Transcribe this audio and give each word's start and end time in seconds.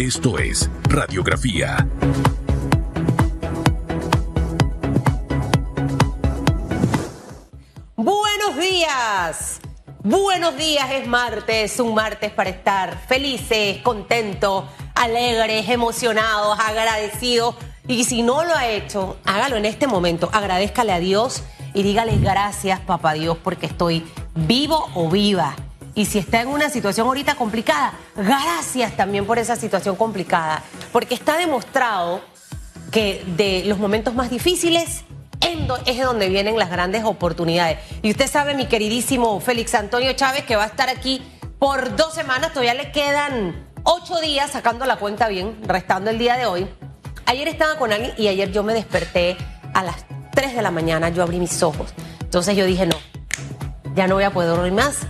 Esto 0.00 0.38
es 0.38 0.70
Radiografía. 0.84 1.86
Buenos 7.96 8.56
días. 8.58 9.60
Buenos 10.02 10.56
días, 10.56 10.90
es 10.90 11.06
martes, 11.06 11.78
un 11.80 11.92
martes 11.94 12.32
para 12.32 12.48
estar 12.48 12.98
felices, 13.08 13.82
contentos, 13.82 14.64
alegres, 14.94 15.68
emocionados, 15.68 16.58
agradecidos. 16.58 17.56
Y 17.86 18.04
si 18.04 18.22
no 18.22 18.42
lo 18.42 18.54
ha 18.54 18.68
hecho, 18.68 19.18
hágalo 19.26 19.58
en 19.58 19.66
este 19.66 19.86
momento, 19.86 20.30
agradezcale 20.32 20.92
a 20.92 20.98
Dios 20.98 21.42
y 21.74 21.82
dígale 21.82 22.16
gracias, 22.16 22.80
papá 22.80 23.12
Dios, 23.12 23.36
porque 23.36 23.66
estoy 23.66 24.06
vivo 24.34 24.88
o 24.94 25.10
viva. 25.10 25.56
Y 26.00 26.06
si 26.06 26.18
está 26.18 26.40
en 26.40 26.48
una 26.48 26.70
situación 26.70 27.06
ahorita 27.08 27.34
complicada, 27.34 27.92
gracias 28.16 28.96
también 28.96 29.26
por 29.26 29.38
esa 29.38 29.54
situación 29.54 29.96
complicada, 29.96 30.62
porque 30.92 31.14
está 31.14 31.36
demostrado 31.36 32.22
que 32.90 33.22
de 33.36 33.64
los 33.66 33.76
momentos 33.76 34.14
más 34.14 34.30
difíciles 34.30 35.04
es 35.84 35.98
donde 36.02 36.30
vienen 36.30 36.58
las 36.58 36.70
grandes 36.70 37.04
oportunidades. 37.04 37.80
Y 38.00 38.12
usted 38.12 38.30
sabe, 38.30 38.54
mi 38.54 38.64
queridísimo 38.64 39.38
Félix 39.40 39.74
Antonio 39.74 40.10
Chávez, 40.14 40.44
que 40.44 40.56
va 40.56 40.64
a 40.64 40.68
estar 40.68 40.88
aquí 40.88 41.20
por 41.58 41.94
dos 41.96 42.14
semanas, 42.14 42.54
todavía 42.54 42.72
le 42.72 42.92
quedan 42.92 43.68
ocho 43.82 44.22
días 44.22 44.52
sacando 44.52 44.86
la 44.86 44.96
cuenta 44.96 45.28
bien, 45.28 45.58
restando 45.64 46.08
el 46.08 46.18
día 46.18 46.38
de 46.38 46.46
hoy. 46.46 46.66
Ayer 47.26 47.46
estaba 47.46 47.76
con 47.76 47.92
alguien 47.92 48.14
y 48.16 48.28
ayer 48.28 48.50
yo 48.52 48.62
me 48.62 48.72
desperté 48.72 49.36
a 49.74 49.84
las 49.84 49.96
3 50.32 50.56
de 50.56 50.62
la 50.62 50.70
mañana, 50.70 51.10
yo 51.10 51.22
abrí 51.22 51.38
mis 51.38 51.62
ojos. 51.62 51.92
Entonces 52.20 52.56
yo 52.56 52.64
dije, 52.64 52.86
no, 52.86 52.96
ya 53.94 54.06
no 54.06 54.14
voy 54.14 54.24
a 54.24 54.30
poder 54.30 54.48
dormir 54.48 54.72
más. 54.72 55.06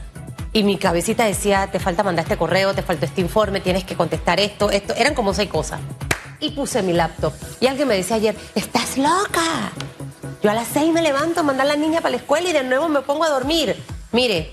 Y 0.53 0.65
mi 0.65 0.79
cabecita 0.79 1.25
decía, 1.25 1.69
te 1.71 1.79
falta 1.79 2.03
mandar 2.03 2.25
este 2.25 2.37
correo, 2.37 2.75
te 2.75 2.83
falta 2.83 3.07
este 3.07 3.21
informe, 3.21 3.61
tienes 3.61 3.85
que 3.85 3.95
contestar 3.95 4.41
esto, 4.41 4.71
esto. 4.71 4.95
Eran 4.95 5.15
como 5.15 5.33
seis 5.33 5.49
cosas. 5.49 5.81
Y 6.41 6.51
puse 6.51 6.83
mi 6.83 6.93
laptop. 6.93 7.33
Y 7.61 7.67
alguien 7.69 7.87
me 7.87 7.97
decía 7.97 8.17
ayer, 8.17 8.37
estás 8.55 8.99
loca. 8.99 9.71
Yo 10.43 10.51
a 10.51 10.55
las 10.55 10.67
seis 10.69 10.93
me 10.93 11.03
levanto 11.03 11.41
a 11.41 11.43
mandar 11.43 11.67
a 11.67 11.71
la 11.71 11.77
niña 11.77 12.01
para 12.01 12.11
la 12.11 12.17
escuela 12.17 12.49
y 12.49 12.53
de 12.53 12.65
nuevo 12.65 12.89
me 12.89 13.03
pongo 13.03 13.25
a 13.25 13.29
dormir. 13.29 13.77
Mire, 14.11 14.53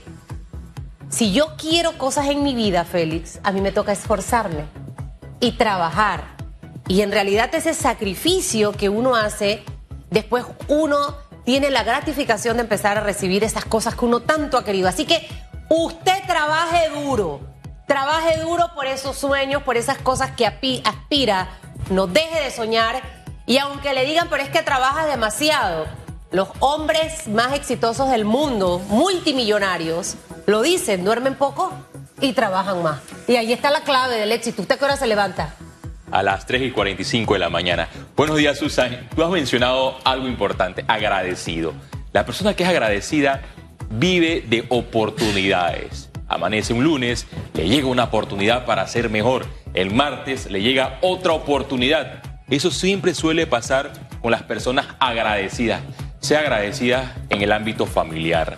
si 1.09 1.31
yo 1.31 1.55
quiero 1.57 1.97
cosas 1.97 2.27
en 2.27 2.43
mi 2.43 2.53
vida, 2.53 2.83
Félix, 2.83 3.39
a 3.41 3.51
mí 3.51 3.61
me 3.61 3.71
toca 3.71 3.93
esforzarme 3.93 4.65
y 5.39 5.53
trabajar. 5.53 6.35
Y 6.87 7.01
en 7.01 7.11
realidad 7.11 7.53
ese 7.55 7.73
sacrificio 7.73 8.71
que 8.73 8.89
uno 8.89 9.15
hace, 9.15 9.63
después 10.11 10.45
uno 10.67 11.15
tiene 11.45 11.69
la 11.69 11.83
gratificación 11.83 12.57
de 12.57 12.63
empezar 12.63 12.97
a 12.97 13.01
recibir 13.01 13.45
esas 13.45 13.63
cosas 13.63 13.95
que 13.95 14.03
uno 14.03 14.19
tanto 14.19 14.57
ha 14.57 14.65
querido. 14.65 14.89
Así 14.89 15.05
que 15.05 15.25
usted 15.69 16.23
trabaje 16.25 16.89
duro, 16.89 17.41
trabaje 17.87 18.39
duro 18.39 18.71
por 18.75 18.85
esos 18.85 19.17
sueños, 19.17 19.63
por 19.63 19.77
esas 19.77 19.97
cosas 19.97 20.31
que 20.31 20.45
aspira, 20.45 21.49
no 21.89 22.07
deje 22.07 22.41
de 22.41 22.51
soñar 22.51 23.01
y 23.45 23.57
aunque 23.57 23.93
le 23.93 24.05
digan, 24.05 24.27
pero 24.29 24.43
es 24.43 24.49
que 24.49 24.61
trabaja 24.61 25.05
demasiado, 25.05 25.87
los 26.31 26.49
hombres 26.59 27.27
más 27.29 27.53
exitosos 27.53 28.09
del 28.09 28.25
mundo, 28.25 28.79
multimillonarios, 28.89 30.15
lo 30.45 30.61
dicen, 30.61 31.05
duermen 31.05 31.35
poco 31.35 31.71
y 32.19 32.33
trabajan 32.33 32.83
más. 32.83 32.99
Y 33.27 33.37
ahí 33.37 33.53
está 33.53 33.69
la 33.71 33.81
clave 33.81 34.17
del 34.17 34.31
éxito. 34.31 34.61
¿Usted 34.61 34.77
qué 34.77 34.85
hora 34.85 34.97
se 34.97 35.07
levanta? 35.07 35.53
A 36.11 36.23
las 36.23 36.45
3 36.45 36.63
y 36.63 36.71
45 36.71 37.33
de 37.33 37.39
la 37.39 37.49
mañana. 37.49 37.87
Buenos 38.15 38.37
días, 38.37 38.57
Susan. 38.57 39.07
Tú 39.15 39.23
has 39.23 39.29
mencionado 39.29 39.97
algo 40.03 40.27
importante, 40.27 40.83
agradecido. 40.87 41.73
La 42.11 42.25
persona 42.25 42.53
que 42.55 42.63
es 42.63 42.69
agradecida 42.69 43.41
vive 43.89 44.43
de 44.47 44.65
oportunidades. 44.69 46.09
Amanece 46.27 46.73
un 46.73 46.83
lunes, 46.83 47.27
le 47.53 47.69
llega 47.69 47.87
una 47.87 48.05
oportunidad 48.05 48.65
para 48.65 48.87
ser 48.87 49.09
mejor. 49.09 49.45
El 49.73 49.93
martes 49.93 50.49
le 50.51 50.61
llega 50.61 50.97
otra 51.01 51.33
oportunidad 51.33 52.21
eso 52.49 52.71
siempre 52.71 53.13
suele 53.13 53.45
pasar 53.45 53.91
con 54.21 54.31
las 54.31 54.43
personas 54.43 54.87
agradecidas. 54.99 55.81
Sea 56.21 56.39
agradecida 56.39 57.13
en 57.29 57.41
el 57.41 57.51
ámbito 57.51 57.85
familiar, 57.85 58.55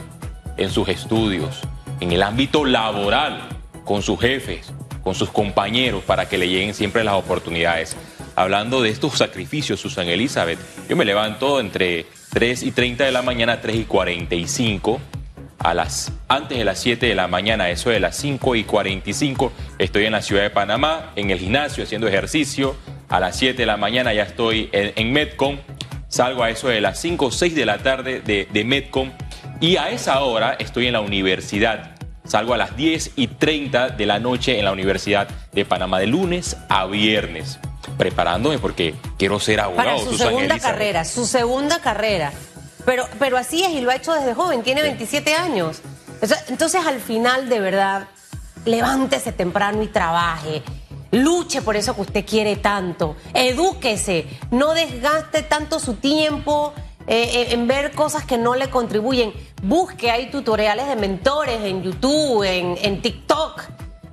en 0.58 0.70
sus 0.70 0.88
estudios, 0.90 1.62
en 2.00 2.12
el 2.12 2.22
ámbito 2.22 2.66
laboral, 2.66 3.50
con 3.86 4.04
sus 4.04 4.20
jefes, 4.20 4.72
con 5.02 5.16
sus 5.16 5.31
compañeros, 5.31 6.04
para 6.04 6.30
que 6.30 6.38
le 6.38 6.48
lleguen 6.48 6.75
siempre 6.75 7.04
las 7.04 7.16
oportunidades. 7.16 7.98
Hablando 8.36 8.84
de 8.84 8.90
estos 8.90 9.18
sacrificios, 9.18 9.80
Susan 9.80 10.08
Elizabeth, 10.08 10.59
yo 10.88 10.96
me 10.96 11.04
levanto 11.04 11.59
entre 11.59 12.06
3 12.30 12.62
y 12.62 12.72
30 12.72 13.06
de 13.06 13.12
la 13.12 13.24
mañana, 13.24 13.59
3 13.59 13.75
y 13.75 13.84
45 13.86 15.02
a 15.59 15.74
las 15.74 16.12
antes 16.28 16.58
de 16.58 16.66
las 16.66 16.80
7 16.80 17.06
de 17.06 17.16
la 17.16 17.28
mañana, 17.28 17.70
eso 17.70 17.90
de 17.90 18.00
las 18.00 18.16
5 18.18 18.56
y 18.56 18.64
45, 18.64 19.52
estoy 19.78 20.06
en 20.06 20.14
la 20.14 20.22
ciudad 20.22 20.44
de 20.44 20.50
Panamá, 20.50 21.12
en 21.16 21.30
el 21.30 21.40
gimnasio 21.40 21.84
haciendo 21.84 22.08
ejercicio, 22.08 22.75
a 23.09 23.20
las 23.20 23.36
7 23.38 23.58
de 23.58 23.66
la 23.66 23.78
mañana 23.78 24.14
ya 24.14 24.24
estoy 24.24 24.69
en, 24.72 24.94
en 24.96 25.12
Medcom, 25.12 25.58
salgo 26.08 26.44
a 26.44 26.50
eso 26.50 26.68
de 26.68 26.81
las 26.81 27.00
5 27.00 27.25
o 27.25 27.31
6 27.31 27.56
de 27.56 27.66
la 27.66 27.80
tarde 27.80 28.22
de, 28.22 28.48
de 28.52 28.64
Medcom 28.64 29.12
y 29.59 29.78
a 29.78 29.90
esa 29.90 30.22
hora 30.22 30.56
estoy 30.59 30.88
en 30.88 30.94
la 30.94 31.02
universidad. 31.02 31.96
Salgo 32.25 32.53
a 32.53 32.58
las 32.58 32.78
10 32.78 33.14
y 33.16 33.28
30 33.28 33.90
de 33.90 34.06
la 34.06 34.19
noche 34.19 34.59
en 34.59 34.66
la 34.66 34.72
Universidad 34.72 35.28
de 35.52 35.66
Panamá 35.66 36.00
de 36.00 36.06
lunes 36.06 36.58
a 36.69 36.86
viernes, 36.86 37.59
preparándome 37.98 38.59
porque 38.59 38.94
quiero 39.18 39.40
ser 39.40 39.59
abogado. 39.59 39.98
Para 39.98 40.00
su 40.00 40.16
segunda 40.16 40.59
carrera, 40.59 41.06
su 41.06 41.25
segunda 41.25 41.81
carrera. 41.81 42.31
Pero, 42.86 43.08
pero 43.20 43.38
así 43.38 43.64
es 43.64 43.72
y 43.72 43.82
lo 43.82 43.92
ha 43.92 43.96
hecho 43.96 44.14
desde 44.14 44.34
joven, 44.34 44.64
tiene 44.64 44.82
27 44.82 45.36
años. 45.36 45.82
Entonces 46.48 46.86
al 46.86 47.00
final, 47.00 47.50
de 47.50 47.60
verdad, 47.60 48.08
levántese 48.66 49.32
temprano 49.32 49.84
y 49.84 49.88
trabaje. 49.88 50.64
Luche 51.12 51.62
por 51.62 51.76
eso 51.76 51.96
que 51.96 52.02
usted 52.02 52.26
quiere 52.26 52.56
tanto. 52.56 53.16
Edúquese. 53.34 54.28
No 54.52 54.74
desgaste 54.74 55.42
tanto 55.44 55.80
su 55.80 55.96
tiempo 55.96 56.74
eh, 57.08 57.24
eh, 57.34 57.48
en 57.54 57.68
ver 57.68 57.94
cosas 57.94 58.26
que 58.26 58.38
no 58.38 58.56
le 58.56 58.70
contribuyen. 58.70 59.34
Busque, 59.64 60.12
hay 60.12 60.30
tutoriales 60.30 60.88
de 60.88 60.96
mentores 60.96 61.62
en 61.64 61.82
YouTube, 61.82 62.44
en, 62.44 62.78
en 62.82 63.02
TikTok. 63.02 63.64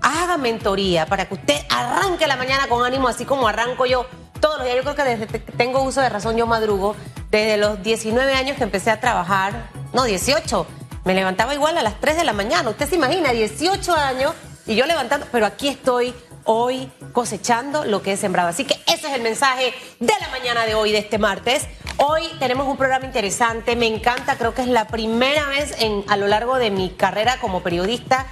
Haga 0.01 0.37
mentoría 0.39 1.05
para 1.07 1.27
que 1.27 1.35
usted 1.35 1.57
arranque 1.69 2.27
la 2.27 2.37
mañana 2.37 2.69
con 2.69 2.85
ánimo, 2.85 3.09
así 3.09 3.25
como 3.25 3.49
arranco 3.49 3.85
yo 3.85 4.07
todos 4.41 4.59
los 4.59 4.65
días. 4.65 4.77
Yo 4.77 4.83
creo 4.83 4.95
que 4.95 5.05
desde 5.05 5.27
que 5.27 5.39
tengo 5.53 5.83
uso 5.83 6.01
de 6.01 6.09
razón 6.09 6.37
yo 6.37 6.47
madrugo. 6.47 6.97
Desde 7.31 7.57
los 7.57 7.83
19 7.83 8.35
años 8.35 8.57
que 8.57 8.63
empecé 8.63 8.91
a 8.91 9.01
trabajar, 9.01 9.71
no, 9.93 10.05
18, 10.05 10.67
me 11.05 11.15
levantaba 11.15 11.55
igual 11.55 11.77
a 11.79 11.83
las 11.83 12.01
3 12.01 12.17
de 12.17 12.25
la 12.25 12.33
mañana. 12.33 12.69
Usted 12.71 12.89
se 12.89 12.97
imagina, 12.97 13.33
18 13.33 13.95
años 13.95 14.35
y 14.67 14.75
yo 14.75 14.87
levantando, 14.87 15.27
pero 15.31 15.47
aquí 15.47 15.69
estoy 15.69 16.15
hoy 16.45 16.91
cosechando 17.13 17.85
lo 17.85 18.03
que 18.03 18.13
he 18.13 18.17
sembrado. 18.17 18.49
Así 18.49 18.65
que 18.65 18.75
ese 18.87 19.09
es 19.09 19.15
el 19.15 19.23
mensaje 19.23 19.75
de 20.01 20.13
la 20.21 20.29
mañana 20.29 20.65
de 20.65 20.75
hoy, 20.75 20.93
de 20.93 20.99
este 20.99 21.19
martes. 21.19 21.67
Hoy 21.99 22.23
tenemos 22.39 22.67
un 22.69 22.77
programa 22.77 23.05
interesante, 23.05 23.77
me 23.77 23.87
encanta, 23.87 24.37
creo 24.37 24.55
que 24.55 24.63
es 24.63 24.69
la 24.69 24.87
primera 24.87 25.47
vez 25.49 25.75
en, 25.81 26.05
a 26.09 26.17
lo 26.17 26.27
largo 26.27 26.57
de 26.57 26.71
mi 26.71 26.91
carrera 26.91 27.39
como 27.41 27.63
periodista 27.63 28.27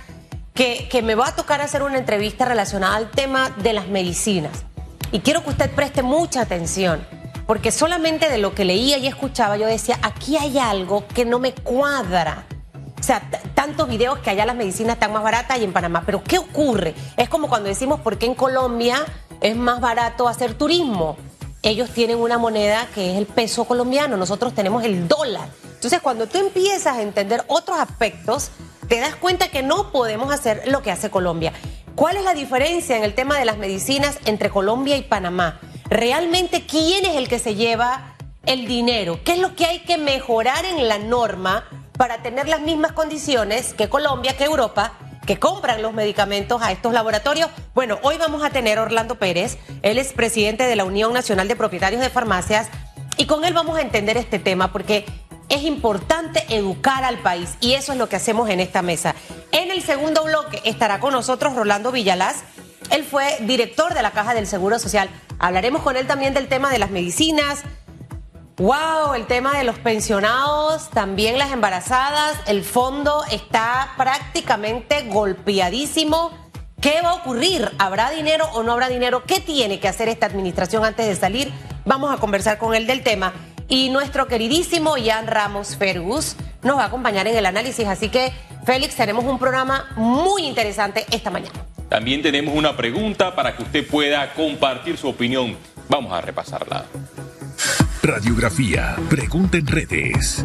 que, 0.54 0.88
que 0.88 1.02
me 1.02 1.14
va 1.14 1.28
a 1.28 1.36
tocar 1.36 1.60
hacer 1.60 1.82
una 1.82 1.98
entrevista 1.98 2.44
relacionada 2.44 2.96
al 2.96 3.10
tema 3.10 3.50
de 3.50 3.72
las 3.72 3.88
medicinas. 3.88 4.64
Y 5.12 5.20
quiero 5.20 5.42
que 5.42 5.50
usted 5.50 5.70
preste 5.70 6.02
mucha 6.02 6.42
atención, 6.42 7.06
porque 7.46 7.70
solamente 7.70 8.30
de 8.30 8.38
lo 8.38 8.54
que 8.54 8.64
leía 8.64 8.98
y 8.98 9.06
escuchaba 9.06 9.56
yo 9.56 9.66
decía, 9.66 9.98
aquí 10.02 10.36
hay 10.36 10.58
algo 10.58 11.06
que 11.08 11.24
no 11.24 11.38
me 11.38 11.52
cuadra. 11.52 12.46
O 12.98 13.02
sea, 13.02 13.28
tantos 13.54 13.88
videos 13.88 14.18
que 14.20 14.30
allá 14.30 14.46
las 14.46 14.56
medicinas 14.56 14.94
están 14.94 15.12
más 15.12 15.22
baratas 15.22 15.58
y 15.58 15.64
en 15.64 15.74
Panamá. 15.74 16.04
Pero 16.06 16.22
¿qué 16.24 16.38
ocurre? 16.38 16.94
Es 17.18 17.28
como 17.28 17.48
cuando 17.48 17.68
decimos 17.68 18.00
por 18.00 18.16
qué 18.16 18.26
en 18.26 18.34
Colombia 18.34 19.04
es 19.42 19.56
más 19.56 19.80
barato 19.80 20.26
hacer 20.26 20.54
turismo. 20.54 21.16
Ellos 21.62 21.90
tienen 21.90 22.18
una 22.18 22.38
moneda 22.38 22.88
que 22.94 23.12
es 23.12 23.18
el 23.18 23.26
peso 23.26 23.64
colombiano, 23.64 24.16
nosotros 24.16 24.54
tenemos 24.54 24.84
el 24.84 25.06
dólar. 25.08 25.48
Entonces, 25.62 26.00
cuando 26.00 26.26
tú 26.26 26.38
empiezas 26.38 26.96
a 26.96 27.02
entender 27.02 27.44
otros 27.46 27.78
aspectos, 27.78 28.50
te 28.88 29.00
das 29.00 29.16
cuenta 29.16 29.48
que 29.48 29.62
no 29.62 29.92
podemos 29.92 30.32
hacer 30.32 30.62
lo 30.68 30.82
que 30.82 30.90
hace 30.90 31.10
Colombia. 31.10 31.52
¿Cuál 31.94 32.16
es 32.16 32.24
la 32.24 32.34
diferencia 32.34 32.96
en 32.96 33.04
el 33.04 33.14
tema 33.14 33.38
de 33.38 33.44
las 33.44 33.58
medicinas 33.58 34.18
entre 34.24 34.50
Colombia 34.50 34.96
y 34.96 35.02
Panamá? 35.02 35.60
¿Realmente 35.90 36.66
quién 36.66 37.04
es 37.04 37.16
el 37.16 37.28
que 37.28 37.38
se 37.38 37.54
lleva 37.54 38.16
el 38.46 38.66
dinero? 38.66 39.20
¿Qué 39.24 39.32
es 39.32 39.38
lo 39.38 39.54
que 39.54 39.66
hay 39.66 39.80
que 39.80 39.98
mejorar 39.98 40.64
en 40.64 40.88
la 40.88 40.98
norma 40.98 41.64
para 41.96 42.22
tener 42.22 42.48
las 42.48 42.60
mismas 42.60 42.92
condiciones 42.92 43.74
que 43.74 43.88
Colombia, 43.88 44.36
que 44.36 44.44
Europa, 44.44 44.92
que 45.26 45.38
compran 45.38 45.82
los 45.82 45.92
medicamentos 45.92 46.60
a 46.62 46.72
estos 46.72 46.92
laboratorios. 46.92 47.48
Bueno, 47.74 47.98
hoy 48.02 48.18
vamos 48.18 48.44
a 48.44 48.50
tener 48.50 48.78
a 48.78 48.82
Orlando 48.82 49.14
Pérez, 49.14 49.58
él 49.82 49.98
es 49.98 50.12
presidente 50.12 50.64
de 50.64 50.76
la 50.76 50.84
Unión 50.84 51.12
Nacional 51.12 51.48
de 51.48 51.56
Propietarios 51.56 52.02
de 52.02 52.10
Farmacias, 52.10 52.68
y 53.16 53.26
con 53.26 53.44
él 53.44 53.54
vamos 53.54 53.78
a 53.78 53.80
entender 53.80 54.16
este 54.16 54.38
tema 54.38 54.72
porque 54.72 55.06
es 55.48 55.62
importante 55.62 56.44
educar 56.48 57.04
al 57.04 57.18
país 57.18 57.56
y 57.60 57.74
eso 57.74 57.92
es 57.92 57.98
lo 57.98 58.08
que 58.08 58.16
hacemos 58.16 58.48
en 58.50 58.60
esta 58.60 58.82
mesa. 58.82 59.14
En 59.52 59.70
el 59.70 59.82
segundo 59.82 60.24
bloque 60.24 60.60
estará 60.64 61.00
con 61.00 61.12
nosotros 61.12 61.54
Rolando 61.54 61.92
Villalaz. 61.92 62.42
Él 62.90 63.04
fue 63.04 63.36
director 63.40 63.94
de 63.94 64.02
la 64.02 64.10
Caja 64.12 64.34
del 64.34 64.46
Seguro 64.46 64.78
Social. 64.78 65.10
Hablaremos 65.38 65.82
con 65.82 65.96
él 65.96 66.06
también 66.06 66.34
del 66.34 66.48
tema 66.48 66.70
de 66.70 66.78
las 66.78 66.90
medicinas, 66.90 67.64
Wow, 68.56 69.14
el 69.16 69.26
tema 69.26 69.58
de 69.58 69.64
los 69.64 69.80
pensionados, 69.80 70.88
también 70.90 71.38
las 71.38 71.50
embarazadas, 71.50 72.36
el 72.46 72.62
fondo 72.62 73.24
está 73.32 73.94
prácticamente 73.96 75.02
golpeadísimo. 75.08 76.30
¿Qué 76.80 77.00
va 77.02 77.10
a 77.10 77.14
ocurrir? 77.14 77.72
¿Habrá 77.78 78.10
dinero 78.10 78.48
o 78.52 78.62
no 78.62 78.70
habrá 78.70 78.88
dinero? 78.88 79.24
¿Qué 79.24 79.40
tiene 79.40 79.80
que 79.80 79.88
hacer 79.88 80.08
esta 80.08 80.26
administración 80.26 80.84
antes 80.84 81.04
de 81.04 81.16
salir? 81.16 81.52
Vamos 81.84 82.14
a 82.14 82.18
conversar 82.18 82.58
con 82.58 82.76
él 82.76 82.86
del 82.86 83.02
tema. 83.02 83.32
Y 83.66 83.88
nuestro 83.88 84.28
queridísimo 84.28 84.96
Ian 84.98 85.26
Ramos 85.26 85.74
Fergus 85.74 86.36
nos 86.62 86.78
va 86.78 86.84
a 86.84 86.86
acompañar 86.86 87.26
en 87.26 87.36
el 87.36 87.46
análisis. 87.46 87.88
Así 87.88 88.08
que, 88.08 88.32
Félix, 88.64 88.94
tenemos 88.94 89.24
un 89.24 89.40
programa 89.40 89.90
muy 89.96 90.46
interesante 90.46 91.06
esta 91.10 91.30
mañana. 91.30 91.73
También 91.88 92.22
tenemos 92.22 92.54
una 92.54 92.76
pregunta 92.76 93.34
para 93.34 93.56
que 93.56 93.62
usted 93.62 93.86
pueda 93.86 94.32
compartir 94.34 94.96
su 94.96 95.08
opinión. 95.08 95.56
Vamos 95.88 96.12
a 96.12 96.20
repasarla. 96.20 96.86
Radiografía. 98.02 98.96
Pregunta 99.08 99.58
en 99.58 99.66
redes. 99.66 100.44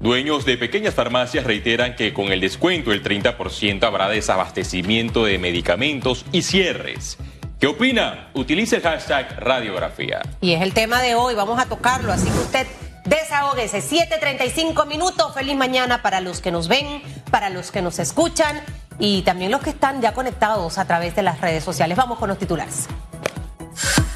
Dueños 0.00 0.44
de 0.44 0.58
pequeñas 0.58 0.94
farmacias 0.94 1.44
reiteran 1.44 1.94
que 1.94 2.12
con 2.12 2.32
el 2.32 2.40
descuento 2.40 2.90
del 2.90 3.04
30% 3.04 3.84
habrá 3.84 4.08
desabastecimiento 4.08 5.24
de 5.24 5.38
medicamentos 5.38 6.24
y 6.32 6.42
cierres. 6.42 7.18
¿Qué 7.60 7.68
opina? 7.68 8.30
Utilice 8.34 8.76
el 8.76 8.82
hashtag 8.82 9.38
radiografía. 9.38 10.20
Y 10.40 10.54
es 10.54 10.62
el 10.62 10.74
tema 10.74 11.00
de 11.00 11.14
hoy, 11.14 11.36
vamos 11.36 11.60
a 11.60 11.66
tocarlo, 11.66 12.12
así 12.12 12.28
que 12.28 12.38
usted 12.38 12.66
desahógese. 13.04 13.78
7.35 13.78 14.86
minutos, 14.86 15.34
feliz 15.34 15.56
mañana 15.56 16.02
para 16.02 16.20
los 16.20 16.40
que 16.40 16.50
nos 16.50 16.68
ven, 16.68 17.02
para 17.30 17.50
los 17.50 17.70
que 17.70 17.82
nos 17.82 17.98
escuchan 17.98 18.62
y 18.98 19.22
también 19.22 19.50
los 19.50 19.62
que 19.62 19.70
están 19.70 20.00
ya 20.00 20.12
conectados 20.12 20.78
a 20.78 20.84
través 20.84 21.16
de 21.16 21.22
las 21.22 21.40
redes 21.40 21.64
sociales. 21.64 21.96
Vamos 21.96 22.18
con 22.18 22.28
los 22.28 22.38
titulares. 22.38 22.88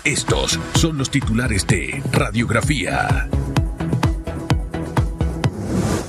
Estos 0.04 0.60
son 0.74 0.98
los 0.98 1.10
titulares 1.10 1.66
de 1.66 2.02
Radiografía. 2.12 3.28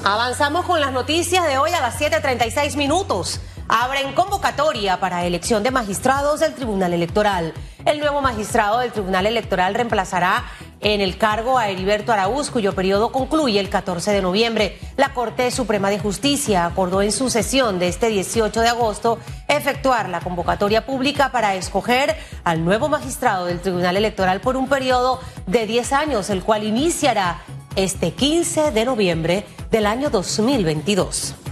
Avanzamos 0.04 0.66
con 0.66 0.80
las 0.80 0.92
noticias 0.92 1.46
de 1.48 1.58
hoy 1.58 1.72
a 1.72 1.82
las 1.82 2.00
7.36 2.00 2.78
minutos. 2.78 3.42
Abren 3.68 4.14
convocatoria 4.14 5.00
para 5.00 5.26
elección 5.26 5.64
de 5.64 5.72
magistrados 5.72 6.40
del 6.40 6.54
Tribunal 6.54 6.94
Electoral. 6.94 7.54
El 7.86 8.00
nuevo 8.00 8.22
magistrado 8.22 8.80
del 8.80 8.92
Tribunal 8.92 9.26
Electoral 9.26 9.74
reemplazará 9.74 10.46
en 10.82 11.02
el 11.02 11.18
cargo 11.18 11.58
a 11.58 11.70
Heriberto 11.70 12.12
Araúz, 12.12 12.50
cuyo 12.50 12.74
periodo 12.74 13.12
concluye 13.12 13.60
el 13.60 13.70
14 13.70 14.12
de 14.12 14.22
noviembre. 14.22 14.78
La 14.96 15.14
Corte 15.14 15.50
Suprema 15.52 15.90
de 15.90 16.00
Justicia 16.00 16.66
acordó 16.66 17.02
en 17.02 17.12
su 17.12 17.30
sesión 17.30 17.80
de 17.80 17.88
este 17.88 18.10
18 18.10 18.62
de 18.62 18.70
agosto 18.70 19.20
efectuar 19.48 20.10
la 20.10 20.20
convocatoria 20.20 20.86
pública 20.86 21.32
para 21.32 21.56
escoger 21.56 22.16
al 22.44 22.64
nuevo 22.64 22.90
magistrado 22.90 23.46
del 23.46 23.60
Tribunal 23.60 23.98
Electoral 23.98 24.42
por 24.42 24.58
un 24.58 24.68
periodo 24.68 25.20
de 25.48 25.66
10 25.66 25.94
años, 25.94 26.30
el 26.30 26.44
cual 26.44 26.64
iniciará 26.64 27.42
este 27.76 28.12
15 28.12 28.72
de 28.72 28.86
noviembre 28.86 29.46
del 29.72 29.86
año 29.86 30.10
2022. 30.10 31.47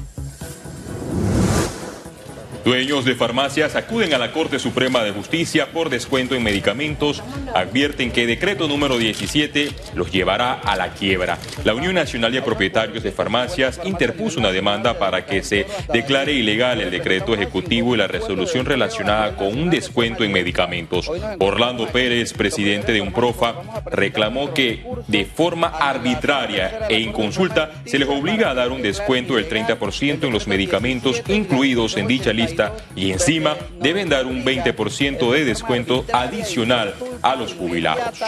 Dueños 2.65 3.05
de 3.05 3.13
farmacias 3.13 3.75
acuden 3.75 4.15
a 4.15 4.17
la 4.17 4.31
Corte 4.31 4.57
Suprema 4.57 5.03
de 5.03 5.11
Justicia 5.11 5.67
por 5.71 5.91
descuento 5.91 6.33
en 6.33 6.41
medicamentos. 6.41 7.21
Advierten 7.53 8.11
que 8.11 8.25
decreto 8.25 8.67
número 8.67 8.97
17 8.97 9.69
los 9.93 10.11
llevará 10.11 10.53
a 10.53 10.75
la 10.75 10.89
quiebra. 10.93 11.37
La 11.63 11.75
Unión 11.75 11.93
Nacional 11.93 12.31
de 12.31 12.41
Propietarios 12.41 13.03
de 13.03 13.11
Farmacias 13.11 13.79
interpuso 13.83 14.39
una 14.39 14.51
demanda 14.51 14.97
para 14.97 15.27
que 15.27 15.43
se 15.43 15.67
declare 15.93 16.33
ilegal 16.33 16.81
el 16.81 16.89
decreto 16.89 17.35
ejecutivo 17.35 17.93
y 17.93 17.99
la 17.99 18.07
resolución 18.07 18.65
relacionada 18.65 19.35
con 19.35 19.55
un 19.55 19.69
descuento 19.69 20.23
en 20.23 20.31
medicamentos. 20.31 21.11
Orlando 21.37 21.85
Pérez, 21.89 22.33
presidente 22.33 22.93
de 22.93 23.01
UNPROFA, 23.01 23.83
reclamó 23.91 24.55
que 24.55 24.83
de 25.07 25.25
forma 25.25 25.67
arbitraria 25.67 26.87
e 26.89 26.99
inconsulta 26.99 27.73
se 27.85 27.99
les 27.99 28.09
obliga 28.09 28.49
a 28.49 28.55
dar 28.55 28.71
un 28.71 28.81
descuento 28.81 29.35
del 29.35 29.47
30% 29.47 30.23
en 30.23 30.33
los 30.33 30.47
medicamentos 30.47 31.21
incluidos 31.27 31.95
en 31.97 32.07
dicha 32.07 32.33
lista 32.33 32.54
y 32.95 33.11
encima 33.11 33.55
deben 33.79 34.09
dar 34.09 34.25
un 34.25 34.43
20% 34.43 35.31
de 35.31 35.45
descuento 35.45 36.05
adicional 36.13 36.95
a 37.21 37.35
los 37.35 37.53
jubilados. 37.53 38.19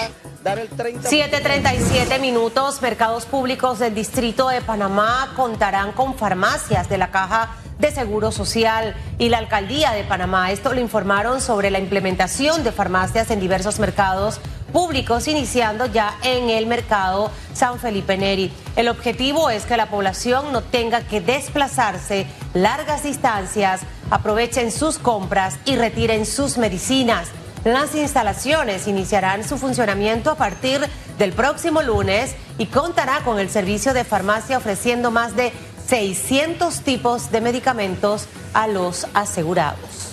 7.37 0.44 2.20
minutos, 2.20 2.82
mercados 2.82 3.26
públicos 3.26 3.80
del 3.80 3.94
Distrito 3.94 4.50
de 4.50 4.62
Panamá 4.62 5.34
contarán 5.36 5.92
con 5.92 6.16
farmacias 6.16 6.88
de 6.90 6.98
la 6.98 7.12
Caja 7.12 7.56
de 7.80 7.92
Seguro 7.92 8.32
Social 8.32 8.96
y 9.20 9.30
la 9.30 9.38
Alcaldía 9.38 9.92
de 9.92 10.04
Panamá. 10.04 10.52
Esto 10.52 10.74
lo 10.74 10.80
informaron 10.80 11.42
sobre 11.42 11.70
la 11.70 11.80
implementación 11.80 12.64
de 12.64 12.72
farmacias 12.72 13.30
en 13.30 13.40
diversos 13.40 13.80
mercados 13.80 14.40
públicos, 14.72 15.28
iniciando 15.28 15.86
ya 15.86 16.18
en 16.24 16.50
el 16.50 16.66
mercado 16.66 17.32
San 17.54 17.80
Felipe 17.80 18.18
Neri. 18.18 18.52
El 18.76 18.90
objetivo 18.90 19.50
es 19.50 19.66
que 19.66 19.78
la 19.78 19.88
población 19.88 20.52
no 20.52 20.62
tenga 20.62 21.02
que 21.02 21.22
desplazarse 21.22 22.28
largas 22.54 23.04
distancias, 23.04 23.82
aprovechen 24.10 24.72
sus 24.72 24.98
compras 24.98 25.58
y 25.66 25.76
retiren 25.76 26.26
sus 26.26 26.58
medicinas. 26.58 27.30
Las 27.64 27.96
instalaciones 27.96 28.88
iniciarán 28.88 29.44
su 29.44 29.58
funcionamiento 29.58 30.32
a 30.32 30.36
partir 30.36 30.82
del 31.18 31.34
próximo 31.34 31.82
lunes 31.82 32.36
y 32.58 32.68
contará 32.68 33.22
con 33.24 33.40
el 33.40 33.50
servicio 33.50 33.94
de 33.94 34.04
farmacia 34.04 34.58
ofreciendo 34.58 35.12
más 35.12 35.36
de 35.36 35.52
600 35.88 36.82
tipos 36.82 37.32
de 37.32 37.42
medicamentos 37.42 38.28
a 38.54 38.68
los 38.68 39.08
asegurados. 39.14 40.07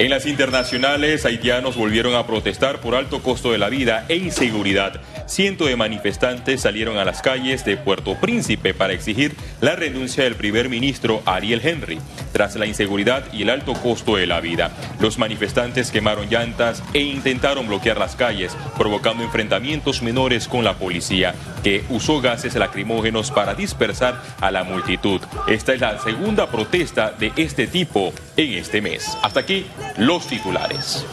En 0.00 0.08
las 0.08 0.24
internacionales, 0.24 1.26
haitianos 1.26 1.76
volvieron 1.76 2.14
a 2.14 2.26
protestar 2.26 2.80
por 2.80 2.94
alto 2.94 3.22
costo 3.22 3.52
de 3.52 3.58
la 3.58 3.68
vida 3.68 4.06
e 4.08 4.16
inseguridad. 4.16 4.98
Cientos 5.26 5.68
de 5.68 5.76
manifestantes 5.76 6.62
salieron 6.62 6.96
a 6.96 7.04
las 7.04 7.20
calles 7.20 7.66
de 7.66 7.76
Puerto 7.76 8.14
Príncipe 8.18 8.72
para 8.72 8.94
exigir 8.94 9.36
la 9.60 9.76
renuncia 9.76 10.24
del 10.24 10.36
primer 10.36 10.70
ministro 10.70 11.22
Ariel 11.26 11.60
Henry, 11.62 11.98
tras 12.32 12.56
la 12.56 12.64
inseguridad 12.64 13.30
y 13.34 13.42
el 13.42 13.50
alto 13.50 13.74
costo 13.74 14.16
de 14.16 14.26
la 14.26 14.40
vida. 14.40 14.70
Los 15.00 15.18
manifestantes 15.18 15.90
quemaron 15.90 16.30
llantas 16.30 16.82
e 16.94 17.00
intentaron 17.00 17.68
bloquear 17.68 17.98
las 17.98 18.16
calles, 18.16 18.56
provocando 18.78 19.22
enfrentamientos 19.22 20.00
menores 20.00 20.48
con 20.48 20.64
la 20.64 20.78
policía, 20.78 21.34
que 21.62 21.84
usó 21.90 22.22
gases 22.22 22.54
lacrimógenos 22.54 23.30
para 23.30 23.54
dispersar 23.54 24.18
a 24.40 24.50
la 24.50 24.64
multitud. 24.64 25.20
Esta 25.46 25.74
es 25.74 25.80
la 25.82 25.98
segunda 25.98 26.50
protesta 26.50 27.10
de 27.10 27.32
este 27.36 27.66
tipo 27.66 28.14
en 28.40 28.54
este 28.54 28.80
mes. 28.80 29.16
Hasta 29.22 29.40
aquí 29.40 29.66
los 29.96 30.26
titulares. 30.26 31.04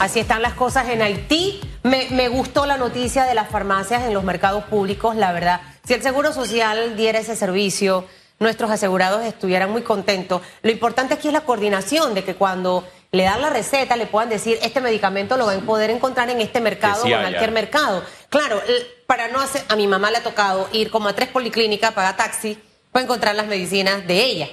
Así 0.00 0.20
están 0.20 0.42
las 0.42 0.54
cosas 0.54 0.88
en 0.88 1.02
Haití. 1.02 1.60
Me, 1.82 2.28
gustó 2.28 2.66
la 2.66 2.76
noticia 2.76 3.24
de 3.24 3.34
las 3.34 3.48
farmacias 3.48 4.02
en 4.02 4.14
los 4.14 4.24
mercados 4.24 4.64
públicos, 4.64 5.16
la 5.16 5.32
verdad. 5.32 5.60
Si 5.86 5.94
el 5.94 6.02
Seguro 6.02 6.32
Social 6.32 6.96
diera 6.96 7.18
ese 7.18 7.36
servicio, 7.36 8.06
nuestros 8.38 8.70
asegurados 8.70 9.24
estuvieran 9.24 9.70
muy 9.70 9.82
contentos. 9.82 10.42
Lo 10.62 10.70
importante 10.70 11.14
aquí 11.14 11.28
es 11.28 11.34
la 11.34 11.42
coordinación 11.42 12.14
de 12.14 12.24
que 12.24 12.34
cuando 12.34 12.84
le 13.12 13.24
dan 13.24 13.40
la 13.40 13.50
receta 13.50 13.96
le 13.96 14.06
puedan 14.06 14.28
decir 14.28 14.58
este 14.62 14.80
medicamento 14.80 15.36
lo 15.36 15.46
van 15.46 15.60
a 15.60 15.64
poder 15.64 15.90
encontrar 15.90 16.28
en 16.30 16.40
este 16.40 16.60
mercado 16.60 17.04
o 17.04 17.06
en 17.06 17.20
cualquier 17.20 17.52
mercado. 17.52 18.02
Claro, 18.28 18.60
para 19.06 19.28
no 19.28 19.40
hacer, 19.40 19.62
a 19.68 19.76
mi 19.76 19.86
mamá 19.86 20.10
le 20.10 20.16
ha 20.16 20.22
tocado 20.22 20.68
ir 20.72 20.90
como 20.90 21.08
a 21.08 21.12
tres 21.12 21.28
policlínicas, 21.28 21.92
pagar 21.92 22.16
taxi, 22.16 22.58
para 22.94 23.06
encontrar 23.06 23.34
las 23.34 23.48
medicinas 23.48 24.06
de 24.06 24.22
ella. 24.22 24.48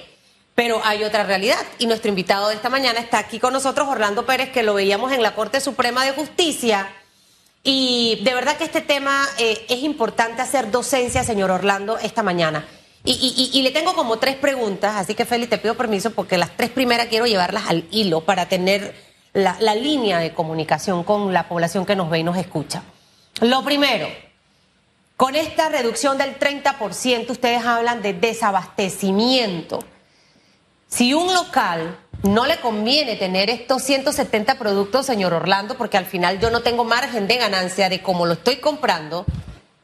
Pero 0.56 0.80
hay 0.84 1.04
otra 1.04 1.22
realidad 1.22 1.60
y 1.78 1.86
nuestro 1.86 2.08
invitado 2.08 2.48
de 2.48 2.56
esta 2.56 2.68
mañana 2.68 2.98
está 2.98 3.20
aquí 3.20 3.38
con 3.38 3.52
nosotros, 3.52 3.86
Orlando 3.86 4.26
Pérez, 4.26 4.50
que 4.50 4.64
lo 4.64 4.74
veíamos 4.74 5.12
en 5.12 5.22
la 5.22 5.36
Corte 5.36 5.60
Suprema 5.60 6.04
de 6.04 6.10
Justicia. 6.10 6.88
Y 7.62 8.18
de 8.24 8.34
verdad 8.34 8.56
que 8.56 8.64
este 8.64 8.80
tema 8.80 9.24
eh, 9.38 9.64
es 9.68 9.84
importante 9.84 10.42
hacer 10.42 10.72
docencia, 10.72 11.22
señor 11.22 11.52
Orlando, 11.52 11.98
esta 11.98 12.24
mañana. 12.24 12.66
Y, 13.04 13.62
le 13.62 13.70
tengo 13.70 13.94
como 13.94 14.18
tres 14.18 14.34
preguntas, 14.34 14.96
así 14.96 15.14
que 15.14 15.24
Félix, 15.24 15.50
te 15.50 15.58
pido 15.58 15.76
permiso 15.76 16.10
porque 16.10 16.36
las 16.36 16.56
tres 16.56 16.70
primeras 16.70 17.06
quiero 17.06 17.26
llevarlas 17.26 17.68
al 17.68 17.84
hilo 17.92 18.22
para 18.22 18.46
tener 18.46 18.92
la, 19.34 19.56
la 19.60 19.76
línea 19.76 20.18
de 20.18 20.34
comunicación 20.34 21.04
con 21.04 21.32
la 21.32 21.48
población 21.48 21.86
que 21.86 21.94
nos 21.94 22.10
ve 22.10 22.18
y 22.18 22.24
nos 22.24 22.36
escucha. 22.36 22.82
Lo 23.40 23.62
primero, 23.62 24.08
con 25.22 25.36
esta 25.36 25.68
reducción 25.68 26.18
del 26.18 26.36
30%, 26.36 27.30
ustedes 27.30 27.64
hablan 27.64 28.02
de 28.02 28.12
desabastecimiento. 28.12 29.78
Si 30.88 31.14
un 31.14 31.32
local 31.32 31.96
no 32.24 32.44
le 32.44 32.58
conviene 32.58 33.14
tener 33.14 33.48
estos 33.48 33.84
170 33.84 34.58
productos, 34.58 35.06
señor 35.06 35.32
Orlando, 35.32 35.76
porque 35.76 35.96
al 35.96 36.06
final 36.06 36.40
yo 36.40 36.50
no 36.50 36.62
tengo 36.62 36.82
margen 36.82 37.28
de 37.28 37.36
ganancia 37.36 37.88
de 37.88 38.02
cómo 38.02 38.26
lo 38.26 38.32
estoy 38.32 38.56
comprando, 38.56 39.24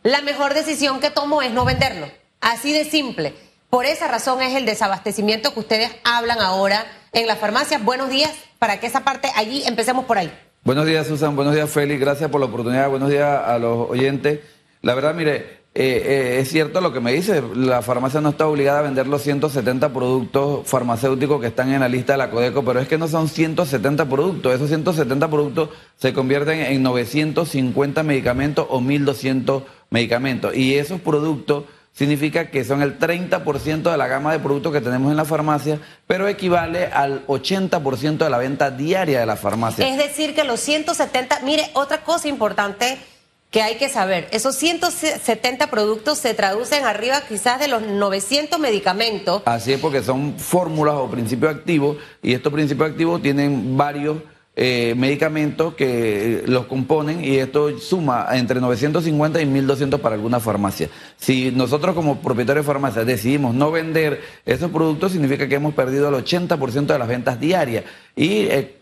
la 0.02 0.22
mejor 0.22 0.54
decisión 0.54 0.98
que 0.98 1.10
tomo 1.10 1.40
es 1.40 1.52
no 1.52 1.64
venderlo. 1.64 2.10
Así 2.40 2.72
de 2.72 2.84
simple. 2.84 3.32
Por 3.70 3.86
esa 3.86 4.08
razón 4.08 4.42
es 4.42 4.56
el 4.56 4.66
desabastecimiento 4.66 5.54
que 5.54 5.60
ustedes 5.60 5.92
hablan 6.02 6.40
ahora 6.40 6.84
en 7.12 7.28
las 7.28 7.38
farmacias. 7.38 7.84
Buenos 7.84 8.08
días, 8.08 8.32
para 8.58 8.80
que 8.80 8.88
esa 8.88 9.04
parte 9.04 9.30
allí 9.36 9.62
empecemos 9.66 10.04
por 10.04 10.18
ahí. 10.18 10.36
Buenos 10.64 10.84
días, 10.84 11.06
Susan. 11.06 11.36
Buenos 11.36 11.54
días, 11.54 11.70
Félix. 11.70 12.00
Gracias 12.00 12.28
por 12.28 12.40
la 12.40 12.46
oportunidad. 12.46 12.90
Buenos 12.90 13.08
días 13.08 13.40
a 13.46 13.56
los 13.60 13.88
oyentes. 13.88 14.40
La 14.82 14.94
verdad, 14.94 15.14
mire, 15.14 15.58
eh, 15.74 16.02
eh, 16.04 16.38
es 16.40 16.48
cierto 16.48 16.80
lo 16.80 16.92
que 16.92 17.00
me 17.00 17.12
dice, 17.12 17.42
la 17.54 17.82
farmacia 17.82 18.20
no 18.20 18.30
está 18.30 18.46
obligada 18.48 18.80
a 18.80 18.82
vender 18.82 19.06
los 19.06 19.22
170 19.22 19.92
productos 19.92 20.66
farmacéuticos 20.66 21.40
que 21.40 21.46
están 21.48 21.72
en 21.72 21.80
la 21.80 21.88
lista 21.88 22.14
de 22.14 22.18
la 22.18 22.30
Codeco, 22.30 22.64
pero 22.64 22.80
es 22.80 22.88
que 22.88 22.98
no 22.98 23.06
son 23.06 23.28
170 23.28 24.08
productos, 24.08 24.54
esos 24.54 24.68
170 24.68 25.28
productos 25.28 25.68
se 25.96 26.12
convierten 26.12 26.60
en 26.60 26.82
950 26.82 28.02
medicamentos 28.02 28.66
o 28.68 28.80
1200 28.80 29.62
medicamentos 29.90 30.56
y 30.56 30.74
esos 30.74 31.00
productos 31.00 31.64
significa 31.92 32.50
que 32.50 32.64
son 32.64 32.82
el 32.82 32.98
30% 32.98 33.90
de 33.90 33.96
la 33.96 34.06
gama 34.06 34.32
de 34.32 34.38
productos 34.38 34.72
que 34.72 34.80
tenemos 34.80 35.10
en 35.10 35.16
la 35.16 35.24
farmacia, 35.24 35.80
pero 36.06 36.28
equivale 36.28 36.86
al 36.86 37.26
80% 37.26 38.18
de 38.18 38.30
la 38.30 38.38
venta 38.38 38.70
diaria 38.70 39.20
de 39.20 39.26
la 39.26 39.36
farmacia. 39.36 39.88
Es 39.88 39.98
decir, 39.98 40.34
que 40.34 40.44
los 40.44 40.60
170, 40.60 41.40
mire, 41.44 41.70
otra 41.74 42.02
cosa 42.02 42.28
importante 42.28 42.98
que 43.50 43.62
hay 43.62 43.76
que 43.76 43.88
saber, 43.88 44.28
esos 44.30 44.56
170 44.56 45.68
productos 45.68 46.18
se 46.18 46.34
traducen 46.34 46.84
arriba 46.84 47.22
quizás 47.26 47.58
de 47.58 47.68
los 47.68 47.82
900 47.82 48.58
medicamentos. 48.58 49.42
Así 49.46 49.72
es, 49.72 49.80
porque 49.80 50.02
son 50.02 50.38
fórmulas 50.38 50.96
o 50.96 51.10
principios 51.10 51.54
activos, 51.54 51.96
y 52.22 52.34
estos 52.34 52.52
principios 52.52 52.90
activos 52.90 53.22
tienen 53.22 53.76
varios 53.76 54.18
eh, 54.60 54.96
medicamentos 54.96 55.74
que 55.74 56.42
los 56.46 56.66
componen 56.66 57.24
y 57.24 57.36
esto 57.36 57.78
suma 57.78 58.26
entre 58.32 58.60
950 58.60 59.40
y 59.40 59.46
1200 59.46 60.00
para 60.00 60.16
algunas 60.16 60.42
farmacias. 60.42 60.90
Si 61.16 61.52
nosotros 61.52 61.94
como 61.94 62.18
propietarios 62.18 62.66
de 62.66 62.72
farmacias 62.72 63.06
decidimos 63.06 63.54
no 63.54 63.70
vender 63.70 64.20
esos 64.44 64.72
productos, 64.72 65.12
significa 65.12 65.46
que 65.46 65.54
hemos 65.54 65.74
perdido 65.74 66.08
el 66.08 66.24
80% 66.24 66.86
de 66.86 66.98
las 66.98 67.06
ventas 67.06 67.38
diarias 67.38 67.84
y 68.16 68.46
eh, 68.46 68.74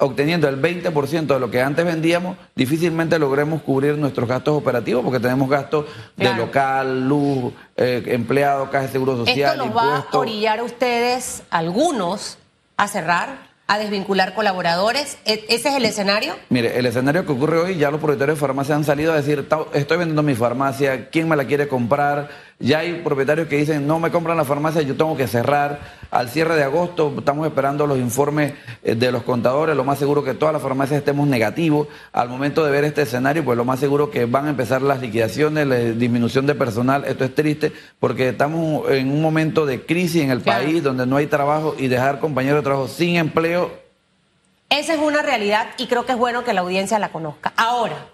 obteniendo 0.00 0.50
el 0.50 0.60
20% 0.60 1.26
de 1.26 1.40
lo 1.40 1.50
que 1.50 1.62
antes 1.62 1.82
vendíamos, 1.82 2.36
difícilmente 2.54 3.18
logremos 3.18 3.62
cubrir 3.62 3.96
nuestros 3.96 4.28
gastos 4.28 4.54
operativos 4.54 5.02
porque 5.02 5.18
tenemos 5.18 5.48
gastos 5.48 5.86
de 6.14 6.34
local, 6.34 7.08
luz, 7.08 7.54
eh, 7.78 8.02
empleados, 8.08 8.68
caja 8.68 8.84
de 8.84 8.92
seguro 8.92 9.16
social. 9.16 9.52
Esto 9.52 9.64
los 9.64 9.74
va 9.74 9.96
a 10.12 10.18
orillar 10.18 10.58
a 10.58 10.64
ustedes, 10.64 11.42
algunos, 11.48 12.36
a 12.76 12.86
cerrar 12.86 13.51
a 13.72 13.78
desvincular 13.78 14.34
colaboradores? 14.34 15.16
¿E-, 15.24 15.44
¿Ese 15.48 15.70
es 15.70 15.74
el 15.74 15.84
escenario? 15.86 16.34
Mire, 16.50 16.78
el 16.78 16.84
escenario 16.84 17.24
que 17.24 17.32
ocurre 17.32 17.58
hoy, 17.58 17.76
ya 17.78 17.90
los 17.90 18.00
propietarios 18.00 18.36
de 18.36 18.40
farmacia 18.40 18.74
han 18.74 18.84
salido 18.84 19.12
a 19.12 19.16
decir, 19.16 19.48
estoy 19.72 19.96
vendiendo 19.96 20.22
mi 20.22 20.34
farmacia, 20.34 21.08
¿quién 21.08 21.28
me 21.28 21.36
la 21.36 21.46
quiere 21.46 21.68
comprar? 21.68 22.28
Ya 22.62 22.78
hay 22.78 23.00
propietarios 23.02 23.48
que 23.48 23.56
dicen, 23.56 23.88
no 23.88 23.98
me 23.98 24.12
compran 24.12 24.36
la 24.36 24.44
farmacia, 24.44 24.82
yo 24.82 24.94
tengo 24.94 25.16
que 25.16 25.26
cerrar. 25.26 25.80
Al 26.12 26.28
cierre 26.28 26.54
de 26.54 26.62
agosto 26.62 27.12
estamos 27.18 27.44
esperando 27.44 27.88
los 27.88 27.98
informes 27.98 28.54
eh, 28.84 28.94
de 28.94 29.10
los 29.10 29.24
contadores, 29.24 29.74
lo 29.74 29.82
más 29.82 29.98
seguro 29.98 30.22
que 30.22 30.34
todas 30.34 30.52
las 30.52 30.62
farmacias 30.62 31.00
estemos 31.00 31.26
negativos. 31.26 31.88
Al 32.12 32.28
momento 32.28 32.64
de 32.64 32.70
ver 32.70 32.84
este 32.84 33.02
escenario, 33.02 33.44
pues 33.44 33.56
lo 33.58 33.64
más 33.64 33.80
seguro 33.80 34.12
que 34.12 34.26
van 34.26 34.46
a 34.46 34.50
empezar 34.50 34.80
las 34.80 35.00
liquidaciones, 35.00 35.66
la 35.66 35.76
disminución 35.76 36.46
de 36.46 36.54
personal. 36.54 37.04
Esto 37.04 37.24
es 37.24 37.34
triste 37.34 37.72
porque 37.98 38.28
estamos 38.28 38.88
en 38.92 39.10
un 39.10 39.20
momento 39.20 39.66
de 39.66 39.84
crisis 39.84 40.22
en 40.22 40.30
el 40.30 40.40
país 40.40 40.84
donde 40.84 41.04
no 41.04 41.16
hay 41.16 41.26
trabajo 41.26 41.74
y 41.76 41.88
dejar 41.88 42.20
compañeros 42.20 42.60
de 42.60 42.62
trabajo 42.62 42.86
sin 42.86 43.16
empleo. 43.16 43.72
Esa 44.70 44.94
es 44.94 45.00
una 45.00 45.22
realidad 45.22 45.70
y 45.78 45.88
creo 45.88 46.06
que 46.06 46.12
es 46.12 46.18
bueno 46.18 46.44
que 46.44 46.52
la 46.52 46.60
audiencia 46.60 47.00
la 47.00 47.10
conozca. 47.10 47.52
Ahora, 47.56 48.06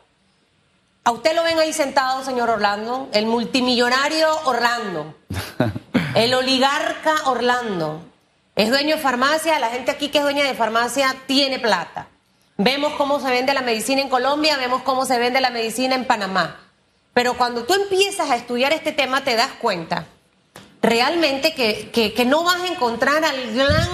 a 1.04 1.10
usted 1.10 1.34
lo 1.34 1.42
ven 1.42 1.58
ahí 1.58 1.72
sentado, 1.72 2.24
señor 2.24 2.50
Orlando, 2.50 3.08
el 3.12 3.26
multimillonario 3.26 4.28
Orlando, 4.44 5.14
el 6.14 6.34
oligarca 6.34 7.14
Orlando. 7.26 8.02
Es 8.56 8.70
dueño 8.70 8.96
de 8.96 9.02
farmacia, 9.02 9.58
la 9.58 9.70
gente 9.70 9.90
aquí 9.90 10.08
que 10.08 10.18
es 10.18 10.24
dueña 10.24 10.44
de 10.44 10.54
farmacia 10.54 11.14
tiene 11.26 11.58
plata. 11.58 12.08
Vemos 12.56 12.94
cómo 12.94 13.20
se 13.20 13.30
vende 13.30 13.54
la 13.54 13.62
medicina 13.62 14.02
en 14.02 14.08
Colombia, 14.08 14.56
vemos 14.56 14.82
cómo 14.82 15.04
se 15.04 15.18
vende 15.18 15.40
la 15.40 15.50
medicina 15.50 15.94
en 15.94 16.06
Panamá. 16.06 16.60
Pero 17.14 17.34
cuando 17.34 17.64
tú 17.64 17.74
empiezas 17.74 18.30
a 18.30 18.36
estudiar 18.36 18.72
este 18.72 18.92
tema 18.92 19.22
te 19.22 19.36
das 19.36 19.50
cuenta 19.60 20.06
realmente 20.82 21.54
que, 21.54 21.90
que, 21.90 22.24
no 22.24 22.44
vas 22.44 22.60
a 22.62 22.66
encontrar 22.66 23.24
al 23.24 23.54
gran 23.54 23.88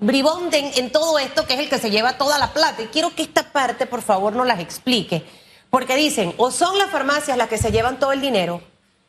bribón 0.00 0.50
en 0.52 0.90
todo 0.90 1.18
esto 1.18 1.46
que 1.46 1.54
es 1.54 1.60
el 1.60 1.68
que 1.68 1.78
se 1.78 1.90
lleva 1.90 2.18
toda 2.18 2.38
la 2.38 2.52
plata. 2.52 2.82
Y 2.82 2.86
quiero 2.86 3.14
que 3.14 3.22
esta 3.22 3.52
parte, 3.52 3.86
por 3.86 4.02
favor, 4.02 4.34
nos 4.34 4.46
las 4.46 4.60
explique. 4.60 5.24
Porque 5.70 5.96
dicen, 5.96 6.34
o 6.36 6.50
son 6.50 6.78
las 6.78 6.90
farmacias 6.90 7.36
las 7.36 7.48
que 7.48 7.56
se 7.56 7.70
llevan 7.70 8.00
todo 8.00 8.12
el 8.12 8.20
dinero, 8.20 8.60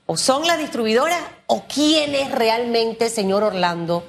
o 0.05 0.15
son 0.15 0.45
las 0.45 0.59
distribuidoras, 0.59 1.19
o 1.47 1.63
quién 1.67 2.13
es 2.13 2.31
realmente, 2.31 3.09
señor 3.09 3.43
Orlando. 3.43 4.07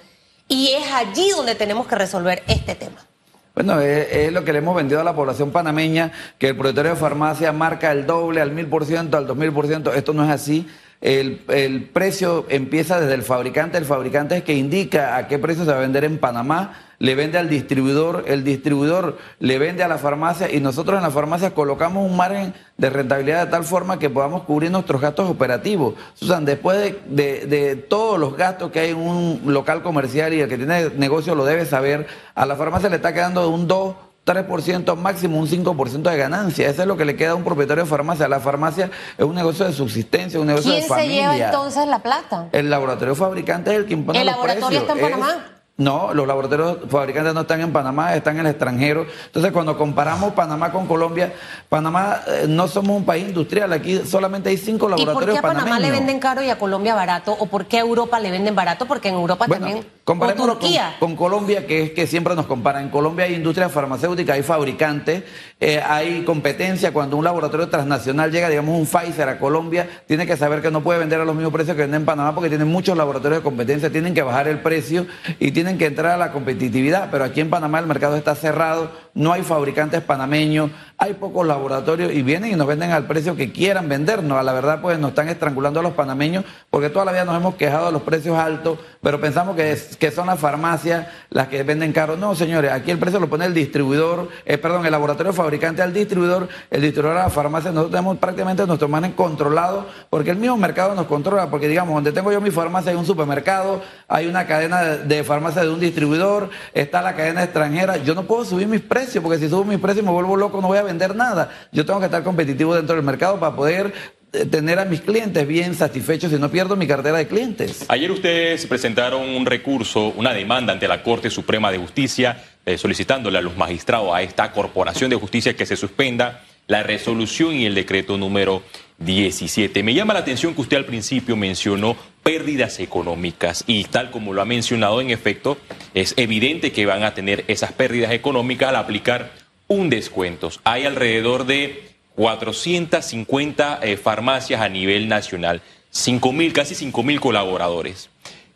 Y 0.48 0.68
es 0.72 0.92
allí 0.92 1.30
donde 1.30 1.54
tenemos 1.54 1.86
que 1.86 1.94
resolver 1.94 2.42
este 2.46 2.74
tema. 2.74 3.06
Bueno, 3.54 3.80
es, 3.80 4.32
lo 4.32 4.44
que 4.44 4.52
le 4.52 4.58
hemos 4.58 4.76
vendido 4.76 5.00
a 5.00 5.04
la 5.04 5.14
población 5.14 5.50
panameña, 5.50 6.12
que 6.38 6.48
el 6.48 6.56
propietario 6.56 6.92
de 6.92 6.96
farmacia 6.96 7.52
marca 7.52 7.90
el 7.92 8.06
doble, 8.06 8.40
al 8.40 8.50
mil 8.50 8.66
por 8.66 8.84
ciento, 8.84 9.16
al 9.16 9.26
dos 9.26 9.36
mil 9.36 9.52
por 9.52 9.66
ciento. 9.66 9.92
Esto 9.92 10.12
no 10.12 10.24
es 10.24 10.30
así. 10.30 10.66
El, 11.02 11.42
el, 11.48 11.84
precio 11.84 12.46
empieza 12.48 13.00
desde 13.00 13.14
el 13.14 13.22
fabricante. 13.22 13.76
El 13.76 13.84
fabricante 13.84 14.38
es 14.38 14.44
que 14.44 14.54
indica 14.54 15.16
a 15.16 15.28
qué 15.28 15.38
precio 15.38 15.64
se 15.64 15.70
va 15.70 15.78
a 15.78 15.80
vender 15.80 16.04
en 16.04 16.18
Panamá 16.18 16.92
le 17.02 17.16
vende 17.16 17.36
al 17.36 17.48
distribuidor, 17.48 18.26
el 18.28 18.44
distribuidor 18.44 19.18
le 19.40 19.58
vende 19.58 19.82
a 19.82 19.88
la 19.88 19.98
farmacia 19.98 20.48
y 20.48 20.60
nosotros 20.60 20.96
en 20.96 21.02
la 21.02 21.10
farmacia 21.10 21.52
colocamos 21.52 22.08
un 22.08 22.16
margen 22.16 22.54
de 22.78 22.90
rentabilidad 22.90 23.46
de 23.46 23.50
tal 23.50 23.64
forma 23.64 23.98
que 23.98 24.08
podamos 24.08 24.44
cubrir 24.44 24.70
nuestros 24.70 25.00
gastos 25.00 25.28
operativos. 25.28 25.94
Susan, 26.14 26.44
después 26.44 26.94
de, 27.08 27.86
todos 27.88 28.20
los 28.20 28.36
gastos 28.36 28.70
que 28.70 28.78
hay 28.78 28.90
en 28.90 28.98
un 28.98 29.40
local 29.46 29.82
comercial 29.82 30.32
y 30.32 30.42
el 30.42 30.48
que 30.48 30.56
tiene 30.56 30.90
negocio 30.90 31.34
lo 31.34 31.44
debe 31.44 31.66
saber, 31.66 32.06
a 32.36 32.46
la 32.46 32.54
farmacia 32.54 32.88
le 32.88 32.94
está 32.94 33.12
quedando 33.12 33.48
un 33.48 33.66
2, 33.66 33.96
3%, 34.24 34.96
máximo 34.96 35.38
un 35.38 35.48
5% 35.48 36.02
de 36.02 36.16
ganancia. 36.16 36.68
Eso 36.68 36.82
es 36.82 36.88
lo 36.88 36.96
que 36.96 37.04
le 37.04 37.16
queda 37.16 37.32
a 37.32 37.34
un 37.34 37.44
propietario 37.44 37.84
de 37.84 37.90
farmacia. 37.90 38.28
La 38.28 38.40
farmacia 38.40 38.90
es 39.18 39.24
un 39.24 39.34
negocio 39.34 39.66
de 39.66 39.72
subsistencia, 39.72 40.38
un 40.38 40.46
negocio 40.46 40.72
de 40.72 40.82
familia. 40.82 41.06
¿Quién 41.06 41.30
se 41.30 41.36
lleva 41.36 41.46
entonces 41.46 41.86
la 41.88 41.98
plata? 42.00 42.48
El 42.52 42.70
laboratorio 42.70 43.14
fabricante 43.14 43.72
es 43.72 43.78
el 43.78 43.86
que 43.86 43.94
impone 43.94 44.20
¿El 44.20 44.26
laboratorio 44.26 44.78
está 44.80 44.92
en 44.92 45.00
Panamá? 45.00 45.46
No, 45.78 46.12
los 46.12 46.26
laboratorios 46.26 46.78
fabricantes 46.88 47.32
no 47.32 47.40
están 47.40 47.62
en 47.62 47.72
Panamá, 47.72 48.14
están 48.14 48.38
en 48.38 48.46
el 48.46 48.52
extranjero. 48.52 49.06
Entonces, 49.26 49.52
cuando 49.52 49.76
comparamos 49.78 50.34
Panamá 50.34 50.70
con 50.70 50.86
Colombia, 50.86 51.32
Panamá 51.68 52.20
eh, 52.26 52.44
no 52.46 52.68
somos 52.68 52.94
un 52.94 53.04
país 53.04 53.26
industrial. 53.26 53.72
Aquí 53.72 54.02
solamente 54.04 54.50
hay 54.50 54.58
cinco 54.58 54.88
laboratorios 54.88 55.22
¿Y 55.22 55.26
por 55.26 55.32
qué 55.32 55.38
a 55.38 55.42
Panamá 55.42 55.80
le 55.80 55.90
venden 55.90 56.20
caro 56.20 56.42
y 56.42 56.50
a 56.50 56.58
Colombia 56.58 56.94
barato? 56.94 57.34
¿O 57.38 57.46
por 57.46 57.66
qué 57.66 57.78
a 57.78 57.80
Europa 57.80 58.20
le 58.20 58.30
venden 58.30 58.54
barato? 58.54 58.86
Porque 58.86 59.08
en 59.08 59.14
Europa 59.14 59.46
también. 59.48 59.84
Con 60.04 60.18
Turquía. 60.18 60.96
Con, 60.98 61.14
Colombia, 61.14 61.64
que 61.64 61.84
es 61.84 61.90
que 61.92 62.08
siempre 62.08 62.34
nos 62.34 62.46
comparan. 62.46 62.82
En 62.82 62.90
Colombia 62.90 63.24
hay 63.24 63.34
industria 63.34 63.68
farmacéutica, 63.68 64.32
hay 64.32 64.42
fabricantes, 64.42 65.22
eh, 65.60 65.80
hay 65.80 66.24
competencia. 66.24 66.92
Cuando 66.92 67.16
un 67.16 67.22
laboratorio 67.22 67.68
transnacional 67.68 68.32
llega, 68.32 68.48
digamos, 68.48 68.76
un 68.76 68.84
Pfizer 68.84 69.28
a 69.28 69.38
Colombia, 69.38 69.88
tiene 70.08 70.26
que 70.26 70.36
saber 70.36 70.60
que 70.60 70.72
no 70.72 70.82
puede 70.82 70.98
vender 70.98 71.20
a 71.20 71.24
los 71.24 71.36
mismos 71.36 71.52
precios 71.52 71.76
que 71.76 71.82
venden 71.82 72.00
en 72.00 72.06
Panamá 72.06 72.34
porque 72.34 72.48
tienen 72.48 72.66
muchos 72.66 72.96
laboratorios 72.96 73.42
de 73.42 73.44
competencia, 73.44 73.90
tienen 73.90 74.12
que 74.12 74.22
bajar 74.22 74.48
el 74.48 74.58
precio 74.58 75.06
y 75.38 75.52
tienen 75.52 75.78
que 75.78 75.86
entrar 75.86 76.12
a 76.12 76.16
la 76.16 76.32
competitividad, 76.32 77.08
pero 77.12 77.22
aquí 77.22 77.40
en 77.40 77.50
Panamá 77.50 77.78
el 77.78 77.86
mercado 77.86 78.16
está 78.16 78.34
cerrado, 78.34 78.90
no 79.14 79.32
hay 79.32 79.42
fabricantes 79.42 80.00
panameños, 80.00 80.70
hay 80.96 81.14
pocos 81.14 81.46
laboratorios 81.46 82.12
y 82.12 82.22
vienen 82.22 82.52
y 82.52 82.54
nos 82.54 82.66
venden 82.66 82.92
al 82.92 83.06
precio 83.06 83.36
que 83.36 83.52
quieran 83.52 83.88
vendernos. 83.88 84.38
A 84.38 84.42
la 84.42 84.52
verdad, 84.52 84.80
pues 84.80 84.98
nos 84.98 85.10
están 85.10 85.28
estrangulando 85.28 85.80
a 85.80 85.82
los 85.82 85.92
panameños 85.92 86.44
porque 86.70 86.88
toda 86.88 87.04
la 87.04 87.12
vida 87.12 87.24
nos 87.24 87.36
hemos 87.36 87.56
quejado 87.56 87.86
de 87.86 87.92
los 87.92 88.02
precios 88.02 88.38
altos, 88.38 88.78
pero 89.02 89.20
pensamos 89.20 89.54
que, 89.54 89.76
que 89.98 90.10
son 90.10 90.28
las 90.28 90.38
farmacias 90.38 91.08
las 91.28 91.48
que 91.48 91.62
venden 91.62 91.92
caro. 91.92 92.16
No, 92.16 92.34
señores, 92.34 92.72
aquí 92.72 92.90
el 92.90 92.98
precio 92.98 93.20
lo 93.20 93.28
pone 93.28 93.44
el 93.44 93.52
distribuidor, 93.52 94.28
eh, 94.46 94.56
perdón, 94.56 94.86
el 94.86 94.92
laboratorio 94.92 95.32
fabricante 95.32 95.82
al 95.82 95.92
distribuidor, 95.92 96.48
el 96.70 96.80
distribuidor 96.80 97.18
a 97.18 97.24
la 97.24 97.30
farmacia. 97.30 97.70
Nosotros 97.70 97.92
tenemos 97.92 98.16
prácticamente 98.18 98.66
nuestro 98.66 98.88
margen 98.88 99.12
controlado 99.12 99.86
porque 100.08 100.30
el 100.30 100.36
mismo 100.38 100.56
mercado 100.56 100.94
nos 100.94 101.06
controla, 101.06 101.50
porque 101.50 101.68
digamos, 101.68 101.94
donde 101.94 102.12
tengo 102.12 102.32
yo 102.32 102.40
mi 102.40 102.50
farmacia 102.50 102.92
hay 102.92 102.96
un 102.96 103.06
supermercado, 103.06 103.82
hay 104.08 104.26
una 104.26 104.46
cadena 104.46 104.80
de, 104.82 104.98
de 105.04 105.24
farmacia 105.24 105.62
de 105.62 105.68
un 105.68 105.80
distribuidor, 105.80 106.48
está 106.72 107.02
la 107.02 107.14
cadena 107.14 107.42
extranjera. 107.42 107.98
Yo 107.98 108.14
no 108.14 108.22
puedo 108.22 108.44
subir 108.44 108.68
mis 108.68 108.80
precios 108.80 109.01
porque 109.20 109.38
si 109.38 109.48
subo 109.48 109.64
mis 109.64 109.78
precios 109.78 110.04
me 110.04 110.10
vuelvo 110.10 110.36
loco, 110.36 110.60
no 110.60 110.68
voy 110.68 110.78
a 110.78 110.82
vender 110.82 111.14
nada. 111.14 111.50
Yo 111.72 111.84
tengo 111.84 111.98
que 111.98 112.06
estar 112.06 112.22
competitivo 112.22 112.74
dentro 112.74 112.96
del 112.96 113.04
mercado 113.04 113.38
para 113.38 113.54
poder 113.54 113.92
eh, 114.32 114.46
tener 114.46 114.78
a 114.78 114.84
mis 114.84 115.00
clientes 115.00 115.46
bien 115.46 115.74
satisfechos 115.74 116.32
y 116.32 116.36
no 116.38 116.50
pierdo 116.50 116.74
mi 116.76 116.86
cartera 116.86 117.18
de 117.18 117.26
clientes. 117.26 117.84
Ayer 117.88 118.10
ustedes 118.10 118.64
presentaron 118.66 119.28
un 119.28 119.44
recurso, 119.44 120.08
una 120.16 120.32
demanda 120.32 120.72
ante 120.72 120.88
la 120.88 121.02
Corte 121.02 121.28
Suprema 121.30 121.70
de 121.70 121.78
Justicia, 121.78 122.42
eh, 122.64 122.78
solicitándole 122.78 123.38
a 123.38 123.42
los 123.42 123.56
magistrados, 123.56 124.14
a 124.14 124.22
esta 124.22 124.50
Corporación 124.52 125.10
de 125.10 125.16
Justicia, 125.16 125.54
que 125.54 125.66
se 125.66 125.76
suspenda 125.76 126.42
la 126.66 126.82
resolución 126.82 127.54
y 127.54 127.66
el 127.66 127.74
decreto 127.74 128.16
número 128.16 128.62
17. 129.04 129.82
Me 129.82 129.94
llama 129.94 130.14
la 130.14 130.20
atención 130.20 130.54
que 130.54 130.60
usted 130.60 130.76
al 130.76 130.84
principio 130.84 131.36
mencionó 131.36 131.96
pérdidas 132.22 132.78
económicas 132.80 133.64
y 133.66 133.84
tal 133.84 134.10
como 134.10 134.32
lo 134.32 134.42
ha 134.42 134.44
mencionado, 134.44 135.00
en 135.00 135.10
efecto, 135.10 135.58
es 135.94 136.14
evidente 136.16 136.72
que 136.72 136.86
van 136.86 137.02
a 137.02 137.14
tener 137.14 137.44
esas 137.48 137.72
pérdidas 137.72 138.12
económicas 138.12 138.68
al 138.68 138.76
aplicar 138.76 139.32
un 139.68 139.90
descuento. 139.90 140.50
Hay 140.64 140.84
alrededor 140.84 141.46
de 141.46 141.92
450 142.14 143.80
eh, 143.82 143.96
farmacias 143.96 144.60
a 144.60 144.68
nivel 144.68 145.08
nacional, 145.08 145.62
5 145.90 146.32
mil, 146.32 146.52
casi 146.52 146.74
5 146.74 147.02
mil 147.02 147.20
colaboradores. 147.20 148.10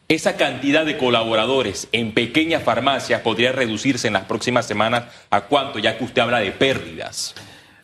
Esa 0.08 0.36
cantidad 0.36 0.86
de 0.86 0.98
colaboradores 0.98 1.88
en 1.90 2.12
pequeñas 2.12 2.62
farmacias 2.62 3.22
podría 3.22 3.50
reducirse 3.50 4.06
en 4.06 4.12
las 4.12 4.26
próximas 4.26 4.66
semanas 4.66 5.04
a 5.30 5.42
cuánto, 5.42 5.80
ya 5.80 5.98
que 5.98 6.04
usted 6.04 6.22
habla 6.22 6.38
de 6.38 6.52
pérdidas. 6.52 7.34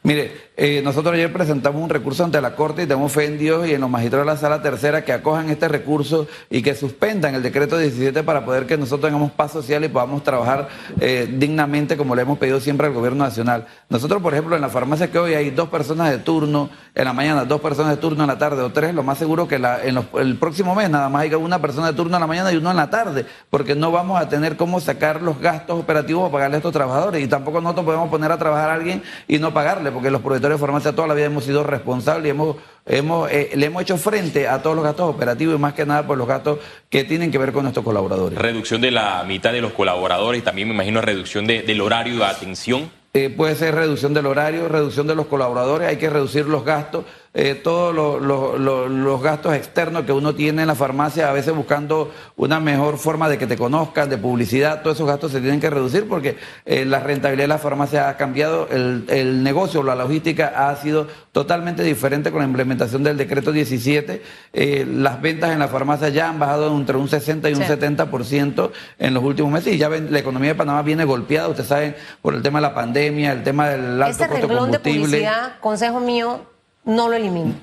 Mire, 0.04 0.50
eh, 0.56 0.82
nosotros 0.82 1.14
ayer 1.14 1.32
presentamos 1.32 1.80
un 1.80 1.88
recurso 1.88 2.24
ante 2.24 2.40
la 2.40 2.56
Corte 2.56 2.82
y 2.82 2.86
tenemos 2.86 3.12
fe 3.12 3.24
en 3.24 3.38
Dios 3.38 3.68
y 3.68 3.74
en 3.74 3.80
los 3.80 3.88
magistrados 3.88 4.26
de 4.26 4.32
la 4.32 4.36
Sala 4.36 4.60
Tercera 4.60 5.04
que 5.04 5.12
acojan 5.12 5.48
este 5.48 5.68
recurso 5.68 6.26
y 6.50 6.60
que 6.60 6.74
suspendan 6.74 7.36
el 7.36 7.42
decreto 7.42 7.78
17 7.78 8.24
para 8.24 8.44
poder 8.44 8.66
que 8.66 8.76
nosotros 8.76 9.08
tengamos 9.08 9.30
paz 9.30 9.52
social 9.52 9.84
y 9.84 9.88
podamos 9.88 10.24
trabajar 10.24 10.68
eh, 11.00 11.32
dignamente 11.38 11.96
como 11.96 12.16
le 12.16 12.22
hemos 12.22 12.36
pedido 12.38 12.58
siempre 12.58 12.88
al 12.88 12.92
gobierno 12.92 13.22
nacional. 13.22 13.68
Nosotros, 13.88 14.20
por 14.20 14.34
ejemplo, 14.34 14.56
en 14.56 14.62
la 14.62 14.68
farmacia 14.68 15.08
que 15.08 15.20
hoy 15.20 15.34
hay 15.34 15.50
dos 15.50 15.68
personas 15.68 16.10
de 16.10 16.18
turno 16.18 16.68
en 16.96 17.04
la 17.04 17.12
mañana, 17.12 17.44
dos 17.44 17.60
personas 17.60 17.92
de 17.92 17.96
turno 17.98 18.24
en 18.24 18.28
la 18.28 18.38
tarde 18.38 18.60
o 18.60 18.72
tres, 18.72 18.92
lo 18.92 19.04
más 19.04 19.18
seguro 19.18 19.46
que 19.46 19.54
el 19.54 20.36
próximo 20.36 20.74
mes 20.74 20.90
nada 20.90 21.08
más 21.08 21.22
haya 21.22 21.38
una 21.38 21.60
persona 21.60 21.86
de 21.86 21.92
turno 21.92 22.16
en 22.16 22.20
la 22.20 22.26
mañana 22.26 22.52
y 22.52 22.56
uno 22.56 22.72
en 22.72 22.76
la 22.76 22.90
tarde, 22.90 23.24
porque 23.50 23.76
no 23.76 23.92
vamos 23.92 24.20
a 24.20 24.28
tener 24.28 24.56
cómo 24.56 24.80
sacar 24.80 25.22
los 25.22 25.38
gastos 25.38 25.78
operativos 25.78 26.24
para 26.24 26.32
pagarle 26.32 26.56
a 26.56 26.58
estos 26.58 26.72
trabajadores 26.72 27.22
y 27.22 27.28
tampoco 27.28 27.60
nosotros 27.60 27.86
podemos 27.86 28.10
poner 28.10 28.32
a 28.32 28.36
trabajar 28.36 28.68
a 28.68 28.74
alguien 28.74 29.02
y 29.28 29.38
no 29.38 29.54
pagarle, 29.54 29.91
porque 29.92 30.10
los 30.10 30.20
proveedores 30.20 30.58
de 30.58 30.60
farmacia 30.60 30.94
toda 30.94 31.08
la 31.08 31.14
vida 31.14 31.26
hemos 31.26 31.44
sido 31.44 31.62
responsables 31.62 32.26
y 32.26 32.30
hemos, 32.30 32.56
hemos, 32.86 33.30
eh, 33.30 33.50
le 33.54 33.66
hemos 33.66 33.82
hecho 33.82 33.96
frente 33.96 34.48
a 34.48 34.62
todos 34.62 34.76
los 34.76 34.84
gastos 34.84 35.08
operativos 35.08 35.54
y 35.54 35.58
más 35.58 35.74
que 35.74 35.86
nada 35.86 36.06
por 36.06 36.18
los 36.18 36.26
gastos 36.26 36.58
que 36.88 37.04
tienen 37.04 37.30
que 37.30 37.38
ver 37.38 37.52
con 37.52 37.62
nuestros 37.62 37.84
colaboradores. 37.84 38.38
Reducción 38.38 38.80
de 38.80 38.90
la 38.90 39.24
mitad 39.24 39.52
de 39.52 39.60
los 39.60 39.72
colaboradores 39.72 40.40
y 40.40 40.44
también 40.44 40.68
me 40.68 40.74
imagino 40.74 41.00
reducción 41.00 41.46
del 41.46 41.80
horario 41.80 42.16
de 42.18 42.24
atención. 42.24 42.90
Eh, 43.14 43.28
puede 43.28 43.54
ser 43.56 43.74
reducción 43.74 44.14
del 44.14 44.24
horario, 44.24 44.68
reducción 44.68 45.06
de 45.06 45.14
los 45.14 45.26
colaboradores, 45.26 45.86
hay 45.86 45.98
que 45.98 46.08
reducir 46.08 46.46
los 46.46 46.64
gastos 46.64 47.04
eh, 47.34 47.54
todos 47.54 47.94
los 47.94 49.22
gastos 49.22 49.54
externos 49.54 50.04
que 50.04 50.12
uno 50.12 50.34
tiene 50.34 50.62
en 50.62 50.68
la 50.68 50.74
farmacia, 50.74 51.30
a 51.30 51.32
veces 51.32 51.54
buscando 51.54 52.12
una 52.36 52.60
mejor 52.60 52.98
forma 52.98 53.28
de 53.28 53.38
que 53.38 53.46
te 53.46 53.56
conozcan, 53.56 54.10
de 54.10 54.18
publicidad, 54.18 54.82
todos 54.82 54.98
esos 54.98 55.06
gastos 55.06 55.32
se 55.32 55.40
tienen 55.40 55.58
que 55.58 55.70
reducir 55.70 56.06
porque 56.06 56.36
eh, 56.66 56.84
la 56.84 57.00
rentabilidad 57.00 57.44
de 57.44 57.48
la 57.48 57.58
farmacia 57.58 58.10
ha 58.10 58.16
cambiado, 58.18 58.68
el, 58.70 59.06
el, 59.08 59.42
negocio, 59.42 59.82
la 59.82 59.94
logística 59.94 60.68
ha 60.68 60.76
sido 60.76 61.06
totalmente 61.32 61.82
diferente 61.82 62.30
con 62.30 62.40
la 62.40 62.46
implementación 62.46 63.02
del 63.02 63.16
decreto 63.16 63.50
17. 63.50 64.22
Eh, 64.52 64.86
las 64.86 65.22
ventas 65.22 65.52
en 65.52 65.58
la 65.58 65.68
farmacia 65.68 66.10
ya 66.10 66.28
han 66.28 66.38
bajado 66.38 66.76
entre 66.76 66.98
un 66.98 67.08
60 67.08 67.48
y 67.48 67.54
un 67.54 67.62
70% 67.62 68.70
en 68.98 69.14
los 69.14 69.24
últimos 69.24 69.50
meses 69.50 69.72
y 69.72 69.78
ya 69.78 69.88
ven, 69.88 70.12
la 70.12 70.18
economía 70.18 70.50
de 70.50 70.54
Panamá 70.56 70.82
viene 70.82 71.04
golpeada, 71.04 71.48
ustedes 71.48 71.68
saben, 71.68 71.96
por 72.20 72.34
el 72.34 72.42
tema 72.42 72.58
de 72.58 72.62
la 72.62 72.74
pandemia, 72.74 73.32
el 73.32 73.42
tema 73.42 73.70
del 73.70 74.02
alto 74.02 74.26
costo 74.28 74.46
de 74.48 74.54
combustible. 74.54 75.18
De 75.20 75.30
consejo 75.60 75.98
mío, 75.98 76.51
no 76.84 77.08
lo 77.08 77.16
elimine. 77.16 77.54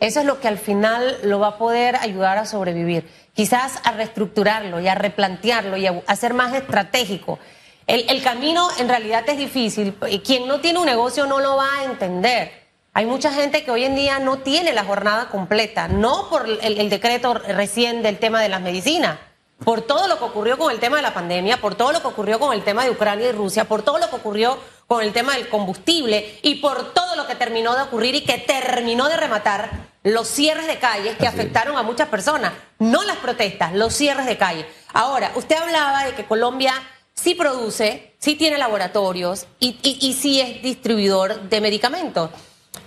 Eso 0.00 0.20
es 0.20 0.26
lo 0.26 0.40
que 0.40 0.48
al 0.48 0.58
final 0.58 1.18
lo 1.22 1.38
va 1.38 1.48
a 1.48 1.58
poder 1.58 1.96
ayudar 1.96 2.36
a 2.36 2.46
sobrevivir. 2.46 3.08
Quizás 3.32 3.80
a 3.84 3.92
reestructurarlo 3.92 4.80
y 4.80 4.88
a 4.88 4.94
replantearlo 4.94 5.76
y 5.76 5.86
a, 5.86 6.16
ser 6.16 6.34
más 6.34 6.52
estratégico. 6.54 7.38
El, 7.86 8.22
camino 8.22 8.68
en 8.78 8.88
realidad 8.88 9.28
es 9.28 9.38
difícil. 9.38 9.94
Quien 10.24 10.46
no 10.48 10.60
tiene 10.60 10.78
un 10.78 10.86
negocio 10.86 11.26
no 11.26 11.40
lo 11.40 11.56
va 11.56 11.80
a 11.80 11.84
entender. 11.84 12.52
Hay 12.92 13.06
mucha 13.06 13.32
gente 13.32 13.64
que 13.64 13.70
hoy 13.70 13.84
en 13.84 13.94
día 13.94 14.18
no 14.18 14.38
tiene 14.38 14.72
la 14.72 14.84
jornada 14.84 15.28
completa, 15.28 15.88
no 15.88 16.28
por 16.28 16.46
el 16.48 16.90
decreto 16.90 17.34
recién 17.34 18.02
del 18.02 18.18
tema 18.18 18.40
de 18.40 18.48
las 18.48 18.60
medicinas, 18.60 19.18
por 19.64 19.82
todo 19.82 20.06
lo 20.08 20.18
que 20.18 20.24
ocurrió 20.24 20.58
con 20.58 20.70
el 20.70 20.78
tema 20.78 20.96
de 20.96 21.02
la 21.02 21.14
pandemia, 21.14 21.60
por 21.60 21.74
todo 21.74 21.92
lo 21.92 22.00
que 22.00 22.08
ocurrió 22.08 22.38
con 22.38 22.52
el 22.52 22.62
tema 22.62 22.84
de 22.84 22.90
Ucrania 22.90 23.28
y 23.28 23.32
Rusia, 23.32 23.64
por 23.64 23.82
todo 23.82 23.98
lo 23.98 24.08
que 24.10 24.16
ocurrió 24.16 24.58
con 24.86 25.02
el 25.02 25.12
tema 25.12 25.34
del 25.34 25.48
combustible 25.48 26.38
y 26.42 26.56
por 26.56 26.92
todo 26.92 27.16
lo 27.16 27.26
que 27.26 27.34
terminó 27.34 27.74
de 27.74 27.82
ocurrir 27.82 28.14
y 28.14 28.24
que 28.24 28.38
terminó 28.38 29.08
de 29.08 29.16
rematar 29.16 29.70
los 30.02 30.28
cierres 30.28 30.66
de 30.66 30.78
calles 30.78 31.16
que 31.16 31.26
afectaron 31.26 31.76
a 31.76 31.82
muchas 31.82 32.08
personas, 32.08 32.52
no 32.78 33.02
las 33.04 33.16
protestas, 33.16 33.72
los 33.72 33.94
cierres 33.94 34.26
de 34.26 34.36
calles. 34.36 34.66
Ahora, 34.92 35.32
usted 35.34 35.56
hablaba 35.56 36.04
de 36.04 36.12
que 36.14 36.26
Colombia 36.26 36.74
sí 37.14 37.34
produce, 37.34 38.14
sí 38.18 38.34
tiene 38.34 38.58
laboratorios 38.58 39.46
y, 39.60 39.78
y, 39.82 40.12
sí 40.12 40.40
es 40.40 40.62
distribuidor 40.62 41.48
de 41.48 41.60
medicamentos. 41.60 42.30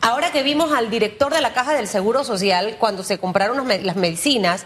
Ahora 0.01 0.31
que 0.31 0.43
vimos 0.43 0.71
al 0.71 0.91
director 0.91 1.33
de 1.33 1.41
la 1.41 1.53
Caja 1.53 1.73
del 1.73 1.87
Seguro 1.87 2.23
Social 2.23 2.75
cuando 2.79 3.03
se 3.03 3.17
compraron 3.17 3.67
las 3.67 3.95
medicinas, 3.95 4.65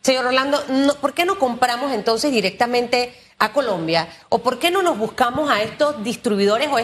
señor 0.00 0.26
Orlando, 0.26 0.60
¿por 1.00 1.12
qué 1.14 1.24
no 1.24 1.38
compramos 1.38 1.92
entonces 1.92 2.32
directamente 2.32 3.14
a 3.42 3.52
Colombia? 3.52 4.08
¿O 4.28 4.38
por 4.38 4.60
qué 4.60 4.70
no 4.70 4.82
nos 4.82 4.96
buscamos 4.96 5.50
a 5.50 5.62
estos 5.62 6.04
distribuidores 6.04 6.68
o, 6.68 6.76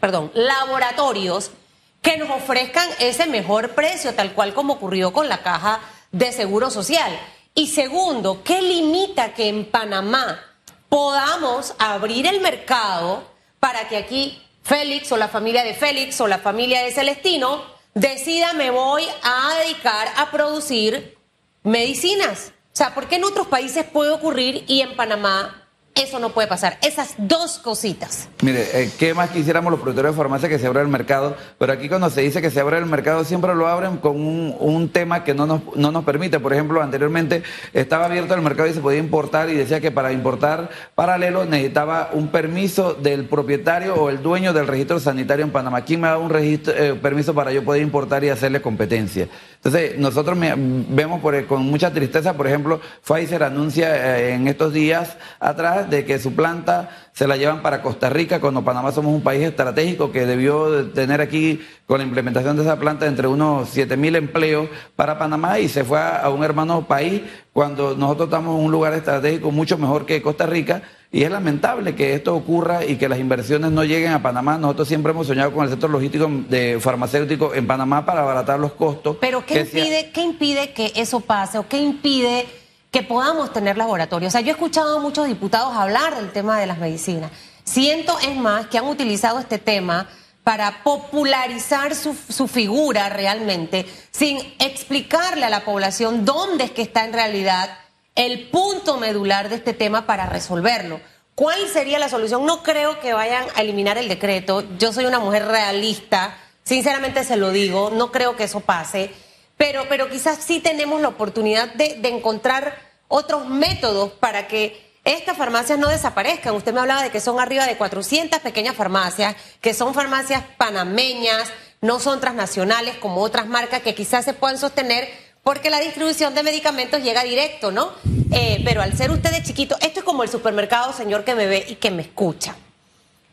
perdón, 0.00 0.32
laboratorios 0.34 1.52
que 2.00 2.16
nos 2.16 2.28
ofrezcan 2.28 2.88
ese 2.98 3.26
mejor 3.26 3.70
precio, 3.70 4.12
tal 4.12 4.32
cual 4.32 4.52
como 4.52 4.72
ocurrió 4.72 5.12
con 5.12 5.28
la 5.28 5.44
caja 5.44 5.78
de 6.10 6.32
seguro 6.32 6.70
social? 6.70 7.16
Y 7.54 7.68
segundo, 7.68 8.42
¿qué 8.42 8.60
limita 8.60 9.32
que 9.32 9.48
en 9.48 9.64
Panamá 9.64 10.40
podamos 10.88 11.72
abrir 11.78 12.26
el 12.26 12.40
mercado 12.40 13.22
para 13.60 13.86
que 13.86 13.96
aquí 13.96 14.42
Félix 14.64 15.12
o 15.12 15.16
la 15.16 15.28
familia 15.28 15.62
de 15.62 15.74
Félix 15.74 16.20
o 16.20 16.26
la 16.26 16.38
familia 16.38 16.82
de 16.82 16.90
Celestino 16.90 17.62
decida 17.94 18.54
me 18.54 18.72
voy 18.72 19.04
a 19.22 19.54
dedicar 19.60 20.08
a 20.16 20.32
producir 20.32 21.16
medicinas? 21.62 22.52
O 22.72 22.76
sea, 22.76 22.92
¿por 22.92 23.06
qué 23.06 23.16
en 23.16 23.24
otros 23.24 23.46
países 23.46 23.84
puede 23.84 24.10
ocurrir 24.10 24.64
y 24.66 24.80
en 24.80 24.96
Panamá 24.96 25.61
eso 25.94 26.18
no 26.18 26.30
puede 26.30 26.48
pasar. 26.48 26.78
Esas 26.82 27.14
dos 27.18 27.58
cositas. 27.58 28.28
Mire, 28.42 28.66
eh, 28.72 28.90
¿qué 28.98 29.14
más 29.14 29.30
quisiéramos 29.30 29.70
los 29.70 29.80
productores 29.80 30.12
de 30.12 30.16
farmacia 30.16 30.48
que 30.48 30.58
se 30.58 30.66
abra 30.66 30.80
el 30.80 30.88
mercado? 30.88 31.36
Pero 31.58 31.72
aquí 31.72 31.88
cuando 31.88 32.08
se 32.08 32.22
dice 32.22 32.40
que 32.40 32.50
se 32.50 32.60
abre 32.60 32.78
el 32.78 32.86
mercado, 32.86 33.24
siempre 33.24 33.54
lo 33.54 33.66
abren 33.68 33.98
con 33.98 34.16
un, 34.20 34.88
tema 34.92 35.22
que 35.22 35.34
no 35.34 35.46
nos, 35.46 35.60
no 35.76 35.92
nos 35.92 36.04
permite. 36.04 36.40
Por 36.40 36.52
ejemplo, 36.52 36.82
anteriormente 36.82 37.42
estaba 37.72 38.06
abierto 38.06 38.34
el 38.34 38.42
mercado 38.42 38.68
y 38.68 38.72
se 38.72 38.80
podía 38.80 38.98
importar 38.98 39.48
y 39.50 39.54
decía 39.54 39.80
que 39.80 39.90
para 39.90 40.12
importar 40.12 40.70
paralelo 40.94 41.44
necesitaba 41.44 42.10
un 42.12 42.28
permiso 42.28 42.94
del 42.94 43.26
propietario 43.26 43.94
o 43.94 44.10
el 44.10 44.22
dueño 44.22 44.52
del 44.52 44.66
registro 44.66 44.98
sanitario 44.98 45.44
en 45.44 45.52
Panamá. 45.52 45.82
¿Quién 45.82 46.00
me 46.00 46.08
da 46.08 46.18
un 46.18 46.30
registro, 46.30 46.74
eh, 46.74 46.94
permiso 46.94 47.34
para 47.34 47.52
yo 47.52 47.64
poder 47.64 47.82
importar 47.82 48.24
y 48.24 48.30
hacerle 48.30 48.60
competencia? 48.60 49.28
Entonces, 49.64 49.96
nosotros 49.96 50.36
vemos 50.40 51.20
con 51.46 51.62
mucha 51.66 51.92
tristeza, 51.92 52.36
por 52.36 52.48
ejemplo, 52.48 52.80
Pfizer 53.06 53.44
anuncia 53.44 54.18
eh, 54.18 54.34
en 54.34 54.48
estos 54.48 54.72
días 54.72 55.16
atrás 55.38 55.88
de 55.88 56.04
que 56.04 56.18
su 56.18 56.34
planta 56.34 56.90
se 57.12 57.28
la 57.28 57.36
llevan 57.36 57.62
para 57.62 57.80
Costa 57.80 58.10
Rica, 58.10 58.40
cuando 58.40 58.64
Panamá 58.64 58.90
somos 58.90 59.14
un 59.14 59.22
país 59.22 59.42
estratégico 59.42 60.10
que 60.10 60.26
debió 60.26 60.86
tener 60.86 61.20
aquí, 61.20 61.60
con 61.86 61.98
la 61.98 62.04
implementación 62.04 62.56
de 62.56 62.62
esa 62.62 62.80
planta, 62.80 63.06
entre 63.06 63.28
unos 63.28 63.68
7 63.68 63.96
mil 63.96 64.16
empleos 64.16 64.68
para 64.96 65.16
Panamá 65.16 65.60
y 65.60 65.68
se 65.68 65.84
fue 65.84 66.00
a, 66.00 66.28
un 66.30 66.42
hermano 66.42 66.88
país 66.88 67.22
cuando 67.52 67.94
nosotros 67.94 68.28
estamos 68.28 68.58
en 68.58 68.64
un 68.64 68.72
lugar 68.72 68.94
estratégico 68.94 69.52
mucho 69.52 69.78
mejor 69.78 70.06
que 70.06 70.22
Costa 70.22 70.44
Rica. 70.44 70.82
Y 71.14 71.24
es 71.24 71.30
lamentable 71.30 71.94
que 71.94 72.14
esto 72.14 72.34
ocurra 72.34 72.86
y 72.86 72.96
que 72.96 73.06
las 73.06 73.18
inversiones 73.18 73.70
no 73.70 73.84
lleguen 73.84 74.12
a 74.12 74.22
Panamá. 74.22 74.56
Nosotros 74.56 74.88
siempre 74.88 75.12
hemos 75.12 75.26
soñado 75.26 75.52
con 75.52 75.64
el 75.64 75.70
sector 75.70 75.90
logístico 75.90 76.26
de 76.48 76.80
farmacéutico 76.80 77.52
en 77.52 77.66
Panamá 77.66 78.06
para 78.06 78.22
abaratar 78.22 78.58
los 78.58 78.72
costos. 78.72 79.18
Pero 79.20 79.44
¿qué, 79.44 79.60
impide, 79.60 80.10
¿qué 80.10 80.22
impide 80.22 80.72
que 80.72 80.90
eso 80.96 81.20
pase 81.20 81.58
o 81.58 81.68
qué 81.68 81.76
impide 81.76 82.46
que 82.90 83.02
podamos 83.02 83.52
tener 83.52 83.76
laboratorios? 83.76 84.30
O 84.30 84.32
sea, 84.32 84.40
yo 84.40 84.48
he 84.48 84.52
escuchado 84.52 84.96
a 84.96 85.02
muchos 85.02 85.26
diputados 85.26 85.76
hablar 85.76 86.16
del 86.16 86.32
tema 86.32 86.58
de 86.58 86.66
las 86.66 86.78
medicinas. 86.78 87.30
Siento, 87.62 88.18
es 88.20 88.34
más, 88.34 88.68
que 88.68 88.78
han 88.78 88.86
utilizado 88.86 89.38
este 89.38 89.58
tema 89.58 90.08
para 90.42 90.82
popularizar 90.82 91.94
su, 91.94 92.16
su, 92.30 92.48
figura 92.48 93.10
realmente, 93.10 93.84
sin 94.10 94.38
explicarle 94.58 95.44
a 95.44 95.50
la 95.50 95.62
población 95.66 96.24
dónde 96.24 96.64
es 96.64 96.70
que 96.70 96.80
está 96.80 97.04
en 97.04 97.12
realidad 97.12 97.68
el 98.14 98.48
punto 98.48 98.98
medular 98.98 99.48
de 99.48 99.56
este 99.56 99.72
tema 99.72 100.06
para 100.06 100.26
resolverlo. 100.26 101.00
¿Cuál 101.34 101.68
sería 101.68 101.98
la 101.98 102.08
solución? 102.08 102.44
No 102.44 102.62
creo 102.62 103.00
que 103.00 103.14
vayan 103.14 103.46
a 103.54 103.62
eliminar 103.62 103.96
el 103.96 104.08
decreto. 104.08 104.64
Yo 104.78 104.92
soy 104.92 105.06
una 105.06 105.18
mujer 105.18 105.46
realista, 105.46 106.36
sinceramente 106.62 107.24
se 107.24 107.36
lo 107.36 107.50
digo, 107.50 107.90
no 107.90 108.12
creo 108.12 108.36
que 108.36 108.44
eso 108.44 108.60
pase, 108.60 109.10
pero, 109.56 109.86
pero 109.88 110.10
quizás 110.10 110.38
sí 110.38 110.60
tenemos 110.60 111.00
la 111.00 111.08
oportunidad 111.08 111.72
de, 111.74 111.96
de 112.00 112.08
encontrar 112.08 112.76
otros 113.08 113.48
métodos 113.48 114.12
para 114.12 114.46
que 114.46 114.92
estas 115.04 115.36
farmacias 115.36 115.78
no 115.78 115.88
desaparezcan. 115.88 116.54
Usted 116.54 116.72
me 116.72 116.80
hablaba 116.80 117.02
de 117.02 117.10
que 117.10 117.20
son 117.20 117.40
arriba 117.40 117.66
de 117.66 117.76
400 117.76 118.40
pequeñas 118.40 118.76
farmacias, 118.76 119.34
que 119.60 119.74
son 119.74 119.94
farmacias 119.94 120.44
panameñas, 120.56 121.50
no 121.80 121.98
son 121.98 122.20
transnacionales 122.20 122.96
como 122.96 123.22
otras 123.22 123.46
marcas 123.46 123.82
que 123.82 123.94
quizás 123.94 124.24
se 124.24 124.34
puedan 124.34 124.58
sostener 124.58 125.08
porque 125.42 125.70
la 125.70 125.80
distribución 125.80 126.34
de 126.34 126.42
medicamentos 126.42 127.02
llega 127.02 127.24
directo, 127.24 127.72
¿no? 127.72 127.92
Eh, 128.32 128.60
pero 128.64 128.80
al 128.82 128.96
ser 128.96 129.10
usted 129.10 129.30
de 129.30 129.42
chiquito, 129.42 129.76
esto 129.80 130.00
es 130.00 130.04
como 130.04 130.22
el 130.22 130.28
supermercado, 130.28 130.92
señor 130.92 131.24
que 131.24 131.34
me 131.34 131.46
ve 131.46 131.64
y 131.68 131.74
que 131.76 131.90
me 131.90 132.02
escucha. 132.02 132.56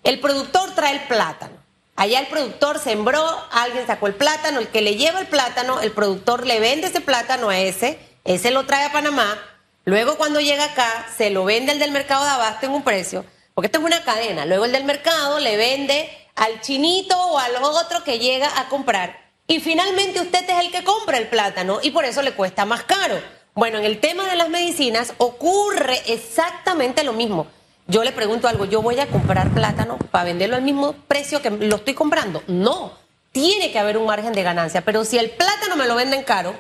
El 0.04 0.20
productor 0.20 0.74
trae 0.76 0.94
el 0.94 1.02
plátano. 1.02 1.54
Allá 1.96 2.20
el 2.22 2.28
productor 2.28 2.80
sembró, 2.80 3.24
alguien 3.52 3.86
sacó 3.86 4.08
el 4.08 4.16
plátano, 4.16 4.60
el 4.60 4.70
que 4.70 4.82
le 4.82 4.96
lleva 4.96 5.20
el 5.20 5.28
plátano, 5.28 5.82
el 5.82 5.92
productor 5.92 6.48
le 6.48 6.60
vende 6.60 6.88
ese 6.88 7.02
plátano 7.02 7.50
a 7.50 7.60
ese, 7.60 8.00
ese 8.24 8.52
lo 8.52 8.66
trae 8.66 8.86
a 8.86 8.92
Panamá, 8.94 9.38
luego 9.84 10.16
cuando 10.16 10.40
llega 10.40 10.64
acá 10.64 11.08
se 11.18 11.30
lo 11.30 11.44
vende 11.44 11.74
el 11.74 11.80
del 11.80 11.92
mercado 11.92 12.24
de 12.24 12.32
abasto 12.32 12.66
en 12.66 12.72
un 12.72 12.84
precio, 12.84 13.26
porque 13.54 13.66
esto 13.66 13.80
es 13.80 13.86
una 13.86 14.02
cadena, 14.06 14.46
luego 14.46 14.64
el 14.64 14.72
del 14.72 14.86
mercado 14.86 15.42
le 15.42 15.58
vende 15.58 16.10
al 16.36 16.62
chinito 16.62 17.22
o 17.22 17.38
al 17.38 17.58
otro 17.58 18.02
que 18.06 18.18
llega 18.18 18.48
a 18.58 18.70
comprar 18.70 19.29
y 19.50 19.60
finalmente 19.60 20.22
usted 20.22 20.50
es 20.50 20.60
el 20.64 20.72
que 20.72 20.84
compra 20.86 21.18
el 21.18 21.28
plátano 21.28 21.80
y 21.84 21.92
por 21.92 22.06
eso 22.06 22.22
le 22.22 22.32
cuesta 22.32 22.64
más 22.66 22.84
caro. 22.84 23.20
Bueno, 23.56 23.80
en 23.80 23.84
el 23.84 24.00
tema 24.00 24.26
de 24.28 24.36
las 24.38 24.48
medicinas 24.48 25.14
ocurre 25.18 26.00
exactamente 26.06 27.04
lo 27.04 27.12
mismo. 27.14 27.48
Yo 27.88 28.04
le 28.04 28.12
pregunto 28.12 28.48
algo, 28.48 28.66
¿yo 28.66 28.82
voy 28.84 29.00
a 29.00 29.08
comprar 29.08 29.50
plátano 29.50 29.98
para 30.12 30.26
venderlo 30.26 30.56
al 30.56 30.62
mismo 30.62 30.94
precio 31.08 31.42
que 31.42 31.50
lo 31.50 31.78
estoy 31.78 31.96
comprando? 31.96 32.44
No. 32.48 32.98
tiene 33.32 33.72
que 33.72 33.80
haber 33.80 33.98
un 33.98 34.06
margen 34.06 34.34
de 34.34 34.42
ganancia. 34.44 34.82
Pero 34.82 35.04
si 35.06 35.18
el 35.18 35.30
plátano 35.32 35.76
me 35.76 35.88
lo 35.88 35.96
venden 35.96 36.24
caro, 36.24 36.56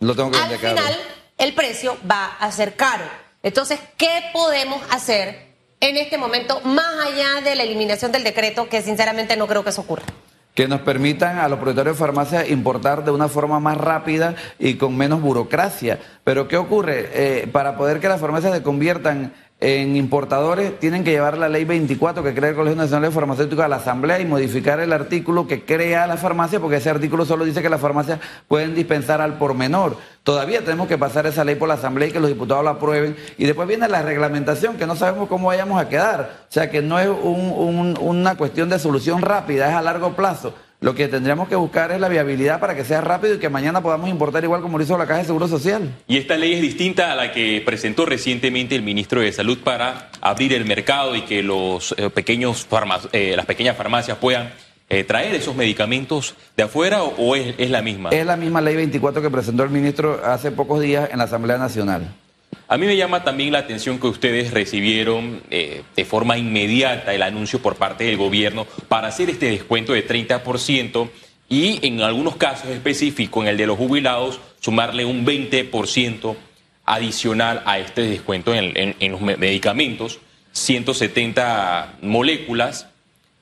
Lo 0.00 0.14
tengo 0.16 0.30
que 0.30 0.38
al 0.38 0.48
caro. 0.60 0.76
final 0.76 0.96
el 1.38 1.54
precio 1.54 1.96
va 2.10 2.36
a 2.40 2.50
ser 2.52 2.74
caro. 2.76 3.04
Entonces, 3.42 3.78
¿qué 3.96 4.30
podemos 4.32 4.82
hacer 4.90 5.54
en 5.80 5.96
este 5.98 6.16
momento 6.18 6.60
más 6.62 7.06
allá 7.06 7.40
de 7.42 7.54
la 7.54 7.62
eliminación 7.62 8.10
del 8.12 8.24
decreto? 8.24 8.68
Que 8.68 8.82
sinceramente 8.82 9.36
no 9.36 9.46
creo 9.46 9.62
que 9.64 9.70
eso 9.70 9.82
ocurra. 9.82 10.04
Que 10.54 10.68
nos 10.68 10.80
permitan 10.82 11.38
a 11.38 11.48
los 11.48 11.58
propietarios 11.58 11.96
de 11.96 12.00
farmacias 12.00 12.48
importar 12.48 13.04
de 13.04 13.10
una 13.10 13.28
forma 13.28 13.58
más 13.58 13.76
rápida 13.76 14.36
y 14.58 14.74
con 14.74 14.96
menos 14.96 15.20
burocracia. 15.20 15.98
Pero 16.22 16.46
¿qué 16.46 16.56
ocurre? 16.56 17.10
Eh, 17.12 17.48
para 17.50 17.76
poder 17.76 18.00
que 18.00 18.08
las 18.08 18.20
farmacias 18.20 18.54
se 18.54 18.62
conviertan 18.62 19.32
en 19.60 19.96
importadores, 19.96 20.78
tienen 20.78 21.04
que 21.04 21.12
llevar 21.12 21.38
la 21.38 21.48
ley 21.48 21.64
24 21.64 22.22
que 22.22 22.34
crea 22.34 22.50
el 22.50 22.56
Colegio 22.56 22.76
Nacional 22.76 23.08
de 23.08 23.14
Farmacéuticos 23.14 23.64
a 23.64 23.68
la 23.68 23.76
Asamblea 23.76 24.20
y 24.20 24.26
modificar 24.26 24.78
el 24.80 24.92
artículo 24.92 25.46
que 25.46 25.64
crea 25.64 26.06
la 26.06 26.16
farmacia, 26.18 26.60
porque 26.60 26.76
ese 26.76 26.90
artículo 26.90 27.24
solo 27.24 27.44
dice 27.46 27.62
que 27.62 27.70
las 27.70 27.80
farmacias 27.80 28.18
pueden 28.46 28.74
dispensar 28.74 29.22
al 29.22 29.38
por 29.38 29.54
menor. 29.54 29.96
Todavía 30.22 30.62
tenemos 30.62 30.86
que 30.88 30.98
pasar 30.98 31.26
esa 31.26 31.44
ley 31.44 31.54
por 31.54 31.68
la 31.68 31.74
Asamblea 31.74 32.08
y 32.08 32.12
que 32.12 32.20
los 32.20 32.28
diputados 32.28 32.64
la 32.64 32.72
aprueben. 32.72 33.16
Y 33.38 33.46
después 33.46 33.66
viene 33.66 33.88
la 33.88 34.02
reglamentación, 34.02 34.76
que 34.76 34.86
no 34.86 34.96
sabemos 34.96 35.28
cómo 35.28 35.48
vayamos 35.48 35.80
a 35.80 35.88
quedar. 35.88 36.44
O 36.48 36.52
sea, 36.52 36.70
que 36.70 36.82
no 36.82 36.98
es 36.98 37.08
un- 37.08 37.52
un- 37.56 37.98
una 38.00 38.36
cuestión 38.36 38.68
de 38.68 38.78
solución 38.78 39.22
rápida, 39.22 39.68
es 39.70 39.74
a 39.74 39.82
largo 39.82 40.14
plazo. 40.14 40.52
Lo 40.84 40.94
que 40.94 41.08
tendríamos 41.08 41.48
que 41.48 41.56
buscar 41.56 41.92
es 41.92 41.98
la 41.98 42.10
viabilidad 42.10 42.60
para 42.60 42.76
que 42.76 42.84
sea 42.84 43.00
rápido 43.00 43.36
y 43.36 43.38
que 43.38 43.48
mañana 43.48 43.82
podamos 43.82 44.10
importar 44.10 44.44
igual 44.44 44.60
como 44.60 44.76
lo 44.76 44.84
hizo 44.84 44.98
la 44.98 45.06
Caja 45.06 45.20
de 45.20 45.24
Seguro 45.24 45.48
Social. 45.48 45.94
Y 46.06 46.18
esta 46.18 46.36
ley 46.36 46.52
es 46.52 46.60
distinta 46.60 47.10
a 47.10 47.16
la 47.16 47.32
que 47.32 47.62
presentó 47.64 48.04
recientemente 48.04 48.74
el 48.74 48.82
ministro 48.82 49.22
de 49.22 49.32
Salud 49.32 49.56
para 49.64 50.10
abrir 50.20 50.52
el 50.52 50.66
mercado 50.66 51.16
y 51.16 51.22
que 51.22 51.42
los 51.42 51.94
eh, 51.96 52.10
pequeños 52.10 52.68
eh, 53.12 53.32
las 53.34 53.46
pequeñas 53.46 53.78
farmacias 53.78 54.18
puedan 54.18 54.52
eh, 54.90 55.04
traer 55.04 55.34
esos 55.34 55.56
medicamentos 55.56 56.34
de 56.54 56.64
afuera 56.64 57.02
o, 57.02 57.14
o 57.16 57.34
es, 57.34 57.54
es 57.56 57.70
la 57.70 57.80
misma. 57.80 58.10
Es 58.10 58.26
la 58.26 58.36
misma 58.36 58.60
ley 58.60 58.76
24 58.76 59.22
que 59.22 59.30
presentó 59.30 59.62
el 59.62 59.70
ministro 59.70 60.20
hace 60.22 60.52
pocos 60.52 60.82
días 60.82 61.08
en 61.10 61.16
la 61.16 61.24
Asamblea 61.24 61.56
Nacional. 61.56 62.14
A 62.66 62.78
mí 62.78 62.86
me 62.86 62.96
llama 62.96 63.24
también 63.24 63.52
la 63.52 63.58
atención 63.58 63.98
que 64.00 64.06
ustedes 64.06 64.50
recibieron 64.52 65.42
eh, 65.50 65.82
de 65.94 66.04
forma 66.04 66.38
inmediata 66.38 67.14
el 67.14 67.22
anuncio 67.22 67.60
por 67.60 67.76
parte 67.76 68.04
del 68.04 68.16
gobierno 68.16 68.66
para 68.88 69.08
hacer 69.08 69.28
este 69.28 69.50
descuento 69.50 69.92
de 69.92 70.06
30% 70.06 71.10
y 71.50 71.86
en 71.86 72.00
algunos 72.00 72.36
casos 72.36 72.70
específicos, 72.70 73.42
en 73.44 73.50
el 73.50 73.56
de 73.58 73.66
los 73.66 73.76
jubilados, 73.76 74.40
sumarle 74.60 75.04
un 75.04 75.26
20% 75.26 76.36
adicional 76.86 77.62
a 77.66 77.78
este 77.78 78.00
descuento 78.02 78.54
en, 78.54 78.94
los 79.12 79.20
me- 79.20 79.36
medicamentos, 79.36 80.18
170 80.52 81.96
moléculas, 82.02 82.88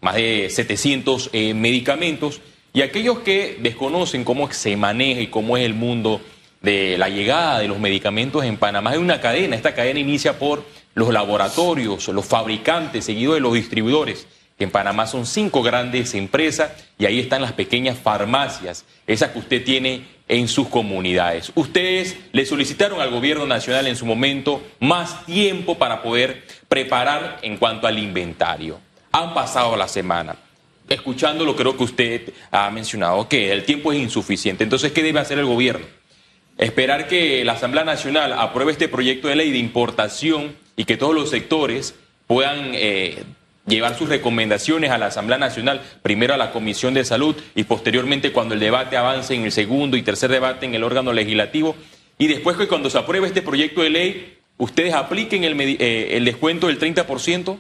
más 0.01 0.17
de 0.17 0.49
700 0.51 1.31
eh, 1.33 1.55
medicamentos, 1.55 2.41
y 2.75 2.83
aquellos 2.83 3.21
que 3.21 3.57
desconocen 3.61 4.25
cómo 4.25 4.51
se 4.53 4.77
maneja 4.77 5.21
y 5.21 5.29
cómo 5.29 5.57
es 5.57 5.65
el 5.65 5.75
mundo 5.75 6.21
de 6.62 6.96
la 6.96 7.09
llegada 7.09 7.59
de 7.59 7.68
los 7.68 7.79
medicamentos 7.79 8.44
en 8.44 8.57
Panamá, 8.57 8.90
hay 8.90 8.98
una 8.98 9.20
cadena, 9.20 9.57
esta 9.57 9.75
cadena 9.75 10.01
inicia 10.01 10.38
por 10.38 10.64
los 10.94 11.12
laboratorios, 11.12 12.09
los 12.09 12.25
fabricantes, 12.25 13.05
seguido 13.05 13.35
de 13.35 13.40
los 13.40 13.55
distribuidores, 13.55 14.27
que 14.57 14.64
en 14.64 14.70
Panamá 14.70 15.07
son 15.07 15.27
cinco 15.27 15.62
grandes 15.62 16.14
empresas 16.14 16.70
y 16.98 17.07
ahí 17.07 17.18
están 17.18 17.42
las 17.42 17.53
pequeñas 17.53 17.98
farmacias, 17.98 18.85
esas 19.07 19.31
que 19.31 19.40
usted 19.40 19.64
tiene 19.64 20.05
en 20.29 20.48
sus 20.48 20.68
comunidades. 20.68 21.53
Ustedes 21.55 22.16
le 22.33 22.46
solicitaron 22.46 23.01
al 23.01 23.11
gobierno 23.11 23.46
nacional 23.46 23.87
en 23.87 23.96
su 23.96 24.07
momento 24.07 24.62
más 24.79 25.27
tiempo 25.27 25.79
para 25.79 26.03
poder 26.03 26.44
preparar 26.68 27.38
en 27.42 27.57
cuanto 27.57 27.87
al 27.87 27.98
inventario. 27.98 28.79
Han 29.11 29.35
pasado 29.35 29.77
la 29.77 29.88
semana. 29.88 30.37
Escuchándolo, 30.88 31.57
creo 31.57 31.77
que 31.77 31.85
usted 31.85 32.33
ha 32.51 32.70
mencionado 32.70 33.29
que 33.29 33.53
el 33.53 33.64
tiempo 33.64 33.92
es 33.92 33.98
insuficiente. 33.98 34.64
Entonces, 34.64 34.92
¿qué 34.92 35.03
debe 35.03 35.20
hacer 35.20 35.38
el 35.38 35.46
gobierno? 35.46 35.87
Esperar 36.62 37.09
que 37.09 37.44
la 37.44 37.55
Asamblea 37.55 37.83
Nacional 37.83 38.33
apruebe 38.35 38.70
este 38.70 38.87
proyecto 38.87 39.27
de 39.27 39.35
ley 39.35 39.51
de 39.51 39.59
importación 39.59 40.55
y 40.77 40.85
que 40.85 40.96
todos 40.96 41.12
los 41.12 41.29
sectores 41.29 41.96
puedan 42.29 42.70
eh, 42.75 43.25
llevar 43.66 43.98
sus 43.98 44.09
recomendaciones 44.09 44.92
a 44.92 44.98
la 44.98 45.07
Asamblea 45.07 45.38
Nacional, 45.38 45.83
primero 46.03 46.35
a 46.35 46.37
la 46.37 46.53
Comisión 46.53 46.94
de 46.94 47.05
Salud 47.05 47.35
y 47.57 47.64
posteriormente 47.64 48.31
cuando 48.31 48.55
el 48.55 48.61
debate 48.61 48.96
avance 48.96 49.35
en 49.35 49.42
el 49.42 49.51
segundo 49.51 49.96
y 49.96 50.03
tercer 50.03 50.31
debate 50.31 50.64
en 50.64 50.77
el 50.77 50.85
órgano 50.85 51.12
legislativo 51.12 51.75
y 52.16 52.29
después 52.29 52.57
que 52.57 52.68
cuando 52.68 52.90
se 52.90 52.98
apruebe 52.98 53.27
este 53.27 53.42
proyecto 53.42 53.83
de 53.83 53.90
ley, 53.90 54.38
ustedes 54.57 54.94
apliquen 54.94 55.42
el, 55.42 55.59
eh, 55.59 56.16
el 56.16 56.25
descuento 56.25 56.68
del 56.68 56.79
30%. 56.79 57.59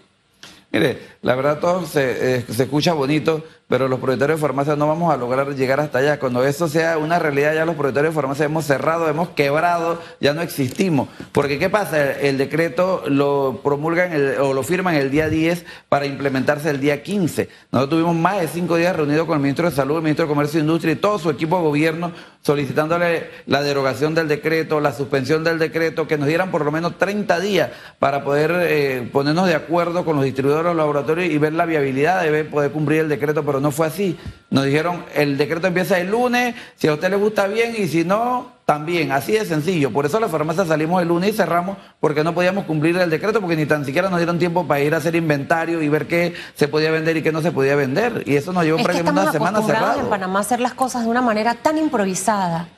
Mire, 0.72 0.98
la 1.20 1.34
verdad 1.34 1.58
todo 1.58 1.84
se, 1.84 2.36
eh, 2.36 2.44
se 2.48 2.62
escucha 2.62 2.94
bonito, 2.94 3.44
pero 3.68 3.88
los 3.88 4.00
propietarios 4.00 4.38
de 4.38 4.46
farmacias 4.46 4.78
no 4.78 4.86
vamos 4.86 5.12
a 5.12 5.18
lograr 5.18 5.54
llegar 5.54 5.80
hasta 5.80 5.98
allá. 5.98 6.18
Cuando 6.18 6.44
eso 6.44 6.68
sea 6.68 6.96
una 6.96 7.18
realidad, 7.18 7.54
ya 7.54 7.66
los 7.66 7.74
propietarios 7.74 8.14
de 8.14 8.20
farmacias 8.20 8.46
hemos 8.46 8.64
cerrado, 8.64 9.08
hemos 9.08 9.30
quebrado, 9.30 9.98
ya 10.18 10.32
no 10.32 10.42
existimos. 10.42 11.08
Porque 11.32 11.58
¿qué 11.58 11.68
pasa? 11.68 12.12
El 12.12 12.38
decreto 12.38 13.02
lo 13.06 13.60
promulgan 13.62 14.12
o 14.40 14.54
lo 14.54 14.62
firman 14.62 14.94
el 14.94 15.10
día 15.10 15.28
10 15.28 15.64
para 15.90 16.06
implementarse 16.06 16.70
el 16.70 16.80
día 16.80 17.02
15. 17.02 17.50
Nosotros 17.70 17.98
tuvimos 17.98 18.16
más 18.16 18.40
de 18.40 18.48
cinco 18.48 18.76
días 18.76 18.96
reunidos 18.96 19.26
con 19.26 19.36
el 19.36 19.42
ministro 19.42 19.68
de 19.68 19.76
Salud, 19.76 19.96
el 19.96 20.02
ministro 20.02 20.24
de 20.24 20.30
Comercio 20.30 20.58
e 20.58 20.62
Industria 20.62 20.92
y 20.92 20.96
todo 20.96 21.18
su 21.18 21.28
equipo 21.28 21.56
de 21.56 21.62
gobierno 21.62 22.12
solicitándole 22.42 23.30
la 23.46 23.62
derogación 23.62 24.14
del 24.14 24.28
decreto, 24.28 24.80
la 24.80 24.92
suspensión 24.92 25.44
del 25.44 25.58
decreto, 25.58 26.08
que 26.08 26.18
nos 26.18 26.26
dieran 26.26 26.50
por 26.50 26.64
lo 26.64 26.72
menos 26.72 26.98
30 26.98 27.38
días 27.40 27.70
para 27.98 28.24
poder 28.24 28.52
eh, 28.64 29.08
ponernos 29.12 29.46
de 29.46 29.54
acuerdo 29.54 30.04
con 30.04 30.16
los 30.16 30.24
distribuidores 30.24 30.61
de 30.68 30.74
los 30.74 30.76
laboratorios 30.76 31.30
y 31.30 31.38
ver 31.38 31.52
la 31.52 31.66
viabilidad 31.66 32.22
de 32.22 32.30
ver- 32.30 32.50
poder 32.50 32.70
cumplir 32.70 33.00
el 33.00 33.08
decreto, 33.08 33.44
pero 33.44 33.60
no 33.60 33.70
fue 33.70 33.86
así. 33.86 34.18
Nos 34.50 34.64
dijeron, 34.64 35.04
el 35.14 35.36
decreto 35.38 35.66
empieza 35.66 35.98
el 35.98 36.10
lunes, 36.10 36.54
si 36.76 36.88
a 36.88 36.94
usted 36.94 37.10
le 37.10 37.16
gusta 37.16 37.46
bien 37.46 37.74
y 37.76 37.88
si 37.88 38.04
no, 38.04 38.52
también, 38.64 39.12
así 39.12 39.32
de 39.32 39.44
sencillo. 39.44 39.90
Por 39.90 40.06
eso 40.06 40.20
las 40.20 40.30
farmacias 40.30 40.68
salimos 40.68 41.02
el 41.02 41.08
lunes 41.08 41.30
y 41.30 41.32
cerramos 41.36 41.76
porque 42.00 42.22
no 42.24 42.32
podíamos 42.34 42.64
cumplir 42.64 42.96
el 42.96 43.10
decreto, 43.10 43.40
porque 43.40 43.56
ni 43.56 43.66
tan 43.66 43.84
siquiera 43.84 44.08
nos 44.08 44.18
dieron 44.18 44.38
tiempo 44.38 44.66
para 44.66 44.80
ir 44.80 44.94
a 44.94 44.98
hacer 44.98 45.14
inventario 45.16 45.82
y 45.82 45.88
ver 45.88 46.06
qué 46.06 46.34
se 46.54 46.68
podía 46.68 46.90
vender 46.90 47.16
y 47.16 47.22
qué 47.22 47.32
no 47.32 47.42
se 47.42 47.52
podía 47.52 47.74
vender. 47.76 48.22
Y 48.26 48.36
eso 48.36 48.52
nos 48.52 48.64
llevó 48.64 48.78
Es 48.78 48.84
prácticamente 48.84 49.20
una 49.22 49.32
semana 49.32 49.62
cerrado. 49.62 50.00
en 50.00 50.06
Panamá 50.06 50.38
a 50.38 50.42
hacer 50.42 50.60
las 50.60 50.74
cosas 50.74 51.02
de 51.04 51.08
una 51.10 51.22
manera 51.22 51.54
tan 51.54 51.76
improvisada. 51.78 52.68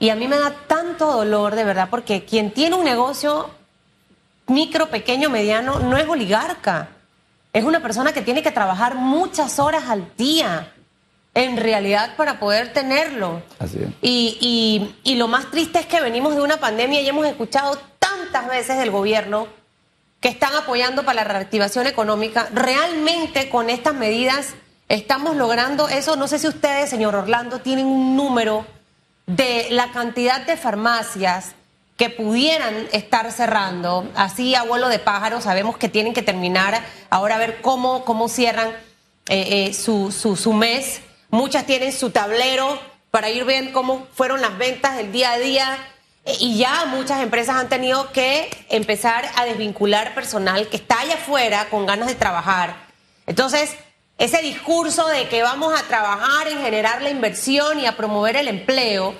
Y 0.00 0.10
a 0.10 0.14
mí 0.14 0.28
me 0.28 0.38
da 0.38 0.52
tanto 0.68 1.06
dolor, 1.12 1.56
de 1.56 1.64
verdad, 1.64 1.88
porque 1.90 2.24
quien 2.24 2.52
tiene 2.52 2.76
un 2.76 2.84
negocio 2.84 3.50
micro, 4.46 4.88
pequeño, 4.88 5.28
mediano, 5.30 5.80
no 5.80 5.96
es 5.96 6.06
oligarca. 6.08 6.88
Es 7.52 7.64
una 7.64 7.80
persona 7.80 8.12
que 8.12 8.22
tiene 8.22 8.42
que 8.42 8.50
trabajar 8.50 8.94
muchas 8.94 9.58
horas 9.58 9.84
al 9.88 10.10
día, 10.16 10.72
en 11.34 11.56
realidad, 11.56 12.14
para 12.16 12.38
poder 12.38 12.72
tenerlo. 12.72 13.42
Así 13.58 13.78
es. 13.78 13.88
Y, 14.02 14.36
y- 14.40 15.12
y 15.12 15.14
lo 15.16 15.28
más 15.28 15.50
triste 15.50 15.78
es 15.78 15.86
que 15.86 16.00
venimos 16.00 16.34
de 16.34 16.42
una 16.42 16.58
pandemia 16.58 17.00
y 17.00 17.08
hemos 17.08 17.26
escuchado 17.26 17.78
tantas 17.98 18.48
veces 18.48 18.78
del 18.78 18.90
gobierno 18.90 19.46
que 20.20 20.28
están 20.28 20.54
apoyando 20.54 21.04
para 21.04 21.22
la 21.22 21.24
reactivación 21.24 21.86
económica. 21.86 22.48
Realmente 22.52 23.48
con 23.48 23.70
estas 23.70 23.94
medidas 23.94 24.54
estamos 24.88 25.36
logrando 25.36 25.88
eso. 25.88 26.16
No 26.16 26.26
sé 26.28 26.38
si 26.38 26.48
ustedes, 26.48 26.90
señor 26.90 27.14
Orlando, 27.14 27.60
tienen 27.60 27.86
un 27.86 28.16
número 28.16 28.66
de 29.26 29.68
la 29.70 29.90
cantidad 29.92 30.40
de 30.44 30.56
farmacias 30.56 31.52
que 31.98 32.08
pudieran 32.10 32.88
estar 32.92 33.30
cerrando. 33.32 34.08
Así, 34.14 34.54
abuelo 34.54 34.88
de 34.88 35.00
pájaro, 35.00 35.40
sabemos 35.40 35.76
que 35.76 35.88
tienen 35.88 36.14
que 36.14 36.22
terminar 36.22 36.80
ahora 37.10 37.34
a 37.34 37.38
ver 37.38 37.60
cómo, 37.60 38.04
cómo 38.04 38.28
cierran 38.28 38.68
eh, 39.28 39.66
eh, 39.66 39.74
su, 39.74 40.12
su, 40.12 40.52
mes. 40.52 41.00
Muchas 41.28 41.66
tienen 41.66 41.92
su 41.92 42.10
tablero 42.10 42.80
para 43.10 43.30
ir 43.30 43.44
viendo 43.44 43.72
cómo 43.72 44.06
fueron 44.14 44.40
las 44.40 44.56
ventas 44.56 44.96
del 44.96 45.10
día 45.10 45.32
a 45.32 45.38
día. 45.38 45.76
Eh, 46.24 46.36
Y 46.38 46.56
ya 46.56 46.84
muchas 46.86 47.20
empresas 47.20 47.56
han 47.56 47.68
tenido 47.68 48.12
que 48.12 48.48
empezar 48.70 49.28
a 49.34 49.44
desvincular 49.44 50.14
personal 50.14 50.68
que 50.68 50.76
está 50.76 51.00
allá 51.00 51.14
afuera 51.14 51.66
con 51.68 51.84
ganas 51.84 52.06
de 52.06 52.14
trabajar. 52.14 52.76
Entonces, 53.26 53.74
ese 54.18 54.40
discurso 54.40 55.08
de 55.08 55.28
que 55.28 55.42
vamos 55.42 55.78
a 55.78 55.82
trabajar 55.82 56.46
en 56.46 56.58
generar 56.58 57.02
la 57.02 57.10
inversión 57.10 57.80
y 57.80 57.86
a 57.86 57.96
promover 57.96 58.36
el 58.36 58.46
empleo, 58.46 59.14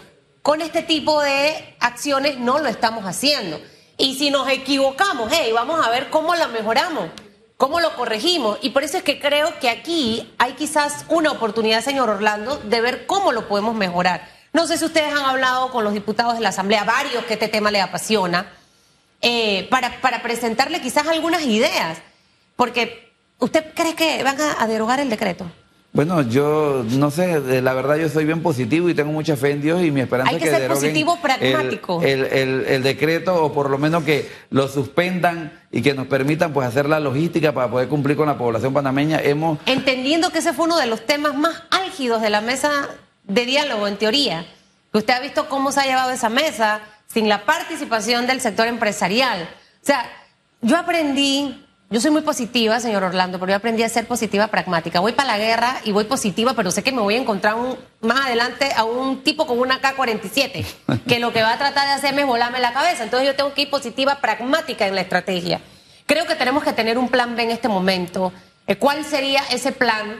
con 0.48 0.62
este 0.62 0.80
tipo 0.80 1.20
de 1.20 1.76
acciones 1.78 2.38
no 2.38 2.58
lo 2.58 2.70
estamos 2.70 3.04
haciendo. 3.04 3.60
Y 3.98 4.14
si 4.14 4.30
nos 4.30 4.48
equivocamos, 4.48 5.30
hey, 5.30 5.50
vamos 5.52 5.86
a 5.86 5.90
ver 5.90 6.08
cómo 6.08 6.34
lo 6.34 6.48
mejoramos, 6.48 7.10
cómo 7.58 7.80
lo 7.80 7.94
corregimos. 7.94 8.58
Y 8.62 8.70
por 8.70 8.82
eso 8.82 8.96
es 8.96 9.02
que 9.02 9.20
creo 9.20 9.58
que 9.58 9.68
aquí 9.68 10.32
hay 10.38 10.54
quizás 10.54 11.04
una 11.10 11.32
oportunidad, 11.32 11.84
señor 11.84 12.08
Orlando, 12.08 12.56
de 12.56 12.80
ver 12.80 13.06
cómo 13.06 13.30
lo 13.30 13.46
podemos 13.46 13.74
mejorar. 13.74 14.26
No 14.54 14.66
sé 14.66 14.78
si 14.78 14.86
ustedes 14.86 15.12
han 15.12 15.26
hablado 15.26 15.70
con 15.70 15.84
los 15.84 15.92
diputados 15.92 16.32
de 16.32 16.40
la 16.40 16.48
Asamblea, 16.48 16.82
varios 16.84 17.26
que 17.26 17.34
este 17.34 17.48
tema 17.48 17.70
les 17.70 17.82
apasiona, 17.82 18.50
eh, 19.20 19.68
para, 19.68 20.00
para 20.00 20.22
presentarle 20.22 20.80
quizás 20.80 21.06
algunas 21.08 21.42
ideas. 21.42 21.98
Porque, 22.56 23.12
¿usted 23.38 23.74
cree 23.74 23.94
que 23.94 24.22
van 24.22 24.38
a 24.40 24.66
derogar 24.66 24.98
el 24.98 25.10
decreto? 25.10 25.44
Bueno, 25.92 26.20
yo 26.22 26.84
no 26.90 27.10
sé, 27.10 27.40
la 27.62 27.72
verdad 27.72 27.96
yo 27.96 28.08
soy 28.10 28.24
bien 28.26 28.42
positivo 28.42 28.88
y 28.90 28.94
tengo 28.94 29.10
mucha 29.10 29.36
fe 29.36 29.52
en 29.52 29.62
Dios 29.62 29.82
y 29.82 29.90
mi 29.90 30.02
esperanza 30.02 30.30
Hay 30.30 30.36
es 30.36 30.42
que 30.42 30.50
que 30.50 30.56
ser 30.56 30.68
positivo, 30.68 31.14
el- 31.14 31.20
pragmático. 31.20 32.02
El, 32.02 32.24
el- 32.26 32.66
el 32.66 32.82
decreto 32.82 33.42
o 33.42 33.52
por 33.52 33.70
lo 33.70 33.78
menos 33.78 34.04
que 34.04 34.30
lo 34.50 34.68
suspendan 34.68 35.50
y 35.72 35.80
que 35.82 35.94
nos 35.94 36.06
permitan 36.06 36.52
pues 36.52 36.68
hacer 36.68 36.88
la 36.88 37.00
logística 37.00 37.52
para 37.52 37.70
poder 37.70 37.88
cumplir 37.88 38.16
con 38.16 38.26
la 38.26 38.36
población 38.36 38.74
panameña. 38.74 39.20
Hemos 39.22 39.58
Entendiendo 39.66 40.30
que 40.30 40.38
ese 40.38 40.52
fue 40.52 40.66
uno 40.66 40.76
de 40.78 40.86
los 40.86 41.04
temas 41.06 41.34
más 41.34 41.62
álgidos 41.70 42.20
de 42.22 42.30
la 42.30 42.42
mesa 42.42 42.70
de 43.24 43.46
diálogo, 43.46 43.88
en 43.88 43.96
teoría. 43.96 44.46
Que 44.92 44.98
usted 44.98 45.14
ha 45.14 45.20
visto 45.20 45.48
cómo 45.48 45.72
se 45.72 45.80
ha 45.80 45.84
llevado 45.86 46.10
esa 46.10 46.28
mesa 46.28 46.80
sin 47.12 47.28
la 47.30 47.44
participación 47.46 48.26
del 48.26 48.40
sector 48.42 48.66
empresarial. 48.68 49.42
O 49.82 49.86
sea, 49.86 50.08
yo 50.60 50.76
aprendí, 50.76 51.66
yo 51.90 52.00
soy 52.00 52.10
muy 52.10 52.20
positiva, 52.22 52.78
señor 52.80 53.02
Orlando, 53.02 53.38
pero 53.38 53.50
yo 53.50 53.56
aprendí 53.56 53.82
a 53.82 53.88
ser 53.88 54.06
positiva 54.06 54.48
pragmática. 54.48 55.00
Voy 55.00 55.12
para 55.12 55.28
la 55.28 55.38
guerra 55.38 55.76
y 55.84 55.92
voy 55.92 56.04
positiva, 56.04 56.52
pero 56.54 56.70
sé 56.70 56.82
que 56.82 56.92
me 56.92 57.00
voy 57.00 57.14
a 57.14 57.18
encontrar 57.18 57.54
un- 57.54 57.78
más 58.02 58.26
adelante 58.26 58.70
a 58.76 58.84
un 58.84 59.22
tipo 59.22 59.46
con 59.46 59.58
una 59.58 59.80
K-47, 59.80 60.66
que 61.06 61.18
lo 61.18 61.32
que 61.32 61.42
va 61.42 61.54
a 61.54 61.58
tratar 61.58 61.86
de 61.86 61.94
hacerme 61.94 62.22
es 62.22 62.26
volarme 62.26 62.58
la 62.60 62.72
cabeza. 62.74 63.04
Entonces 63.04 63.26
yo 63.26 63.34
tengo 63.36 63.54
que 63.54 63.62
ir 63.62 63.70
positiva, 63.70 64.16
pragmática 64.20 64.86
en 64.86 64.94
la 64.94 65.00
estrategia. 65.00 65.60
Creo 66.06 66.26
que 66.26 66.34
tenemos 66.34 66.62
que 66.62 66.72
tener 66.74 66.98
un 66.98 67.08
plan 67.08 67.34
B 67.36 67.42
en 67.44 67.50
este 67.50 67.68
momento. 67.68 68.32
Eh, 68.66 68.76
¿Cuál 68.76 69.04
sería 69.04 69.42
ese 69.50 69.72
plan? 69.72 70.16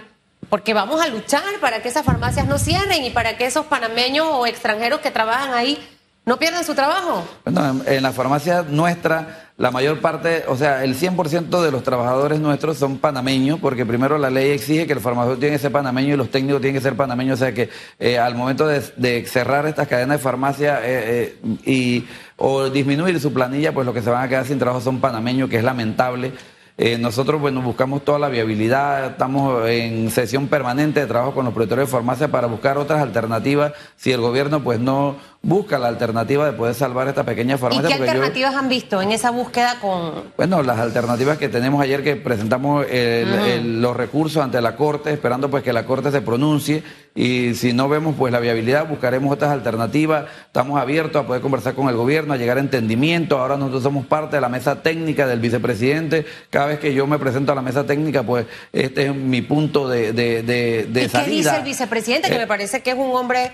Porque 0.49 0.73
vamos 0.73 1.03
a 1.03 1.09
luchar 1.09 1.43
para 1.61 1.83
que 1.83 1.89
esas 1.91 2.05
farmacias 2.05 2.47
no 2.47 2.59
cierren 2.59 3.05
y 3.05 3.11
para 3.11 3.37
que 3.37 3.45
esos 3.45 3.67
panameños 3.67 4.27
o 4.31 4.47
extranjeros 4.47 5.01
que 5.01 5.11
trabajan 5.11 5.53
ahí 5.53 5.79
no 6.25 6.39
pierdan 6.39 6.65
su 6.65 6.75
trabajo. 6.75 7.27
En, 7.45 7.57
en 7.87 8.03
la 8.03 8.13
farmacia 8.13 8.63
nuestra, 8.63 9.48
la 9.59 9.73
mayor 9.73 9.99
parte, 10.01 10.45
o 10.47 10.57
sea, 10.57 10.85
el 10.85 10.95
100% 10.95 11.61
de 11.61 11.73
los 11.73 11.83
trabajadores 11.83 12.39
nuestros 12.39 12.79
son 12.79 12.99
panameños, 12.99 13.59
porque 13.59 13.85
primero 13.85 14.17
la 14.17 14.31
ley 14.31 14.53
exige 14.53 14.87
que 14.87 14.93
el 14.93 15.01
farmacéutico 15.01 15.41
tiene 15.41 15.57
que 15.57 15.63
ser 15.63 15.73
panameño 15.73 16.15
y 16.15 16.17
los 16.17 16.31
técnicos 16.31 16.61
tienen 16.61 16.81
que 16.81 16.83
ser 16.83 16.95
panameños, 16.95 17.41
o 17.41 17.45
sea 17.45 17.53
que 17.53 17.69
eh, 17.99 18.19
al 18.19 18.37
momento 18.37 18.69
de, 18.69 19.27
cerrar 19.27 19.67
estas 19.67 19.89
cadenas 19.89 20.19
de 20.19 20.23
farmacia 20.23 20.79
eh, 20.85 21.37
eh, 21.43 21.57
y, 21.67 22.07
o 22.37 22.71
disminuir 22.71 23.19
su 23.19 23.33
planilla, 23.33 23.75
pues 23.75 23.85
los 23.85 23.93
que 23.93 24.01
se 24.01 24.11
van 24.11 24.23
a 24.23 24.29
quedar 24.29 24.47
sin 24.47 24.61
trabajo 24.61 24.81
son 24.81 25.01
panameños, 25.01 25.51
que 25.51 25.57
es 25.57 25.65
lamentable. 25.65 26.31
Eh, 26.81 26.97
nosotros, 26.97 27.41
bueno, 27.41 27.61
buscamos 27.61 28.05
toda 28.05 28.21
la 28.21 28.29
viabilidad, 28.29 29.07
estamos 29.07 29.69
en 29.69 30.13
sesión 30.13 30.47
permanente 30.47 31.01
de 31.01 31.07
trabajo 31.07 31.35
con 31.35 31.45
los 31.45 31.53
propietarios 31.53 31.89
de 31.89 31.93
farmacia 31.93 32.29
para 32.29 32.47
buscar 32.47 32.79
otras 32.79 33.03
alternativas 33.03 33.73
si 33.97 34.13
el 34.13 34.21
gobierno 34.21 34.63
pues 34.63 34.79
no 34.79 35.17
busca 35.43 35.77
la 35.81 35.89
alternativa 35.89 36.47
de 36.47 36.53
poder 36.53 36.77
salvar 36.77 37.09
esta 37.09 37.25
pequeña 37.25 37.57
¿Y 37.57 37.59
farmacia. 37.59 37.89
qué 37.89 37.97
yo- 37.99 38.03
alternativas 38.05 38.55
han 38.55 38.69
visto 38.69 39.03
en 39.03 39.11
esa 39.11 39.31
búsqueda 39.33 39.81
con... 39.81 40.23
bueno, 40.37 40.63
las 40.63 40.79
alternativas 40.79 41.37
que 41.37 41.49
tenemos 41.49 41.83
ayer 41.83 42.05
que 42.05 42.15
presentamos 42.15 42.87
el- 42.89 43.29
el- 43.29 43.83
los 43.83 43.97
recursos 43.97 44.41
ante 44.41 44.61
la 44.61 44.77
Corte, 44.77 45.13
esperando 45.13 45.51
pues 45.51 45.65
que 45.65 45.73
la 45.73 45.85
Corte 45.85 46.13
se 46.13 46.21
pronuncie 46.21 46.85
y 47.21 47.55
si 47.57 47.73
no 47.73 47.89
vemos 47.89 48.15
pues 48.17 48.33
la 48.33 48.39
viabilidad, 48.39 48.87
buscaremos 48.89 49.33
otras 49.33 49.51
alternativas. 49.51 50.27
Estamos 50.47 50.81
abiertos 50.81 51.25
a 51.25 51.27
poder 51.27 51.43
conversar 51.43 51.75
con 51.75 51.89
el 51.89 51.97
gobierno, 51.97 52.33
a 52.33 52.37
llegar 52.37 52.59
a 52.59 52.61
entendimiento. 52.61 53.39
Ahora 53.41 53.57
nosotros 53.57 53.83
somos 53.83 54.07
parte 54.07 54.37
de 54.37 54.41
la 54.41 54.49
mesa 54.49 54.83
técnica 54.83 55.27
del 55.27 55.41
vicepresidente. 55.41 56.25
Cada 56.49 56.67
vez 56.67 56.79
que 56.79 56.95
yo 56.95 57.09
me 57.09 57.19
presento 57.19 57.51
a 57.51 57.57
la 57.57 57.63
mesa 57.63 57.85
técnica, 57.85 58.23
pues 58.23 58.47
este 58.73 59.07
es 59.07 59.15
mi 59.17 59.43
punto 59.43 59.89
de, 59.89 60.13
de, 60.13 60.45
de, 60.45 60.87
de 60.89 61.01
¿Y 61.01 61.05
qué 61.07 61.09
salida. 61.09 61.37
dice 61.37 61.57
el 61.57 61.65
vicepresidente? 61.65 62.29
Que 62.29 62.37
Eh, 62.37 62.39
me 62.39 62.47
parece 62.47 62.83
que 62.83 62.91
es 62.91 62.97
un 62.97 63.11
hombre 63.17 63.51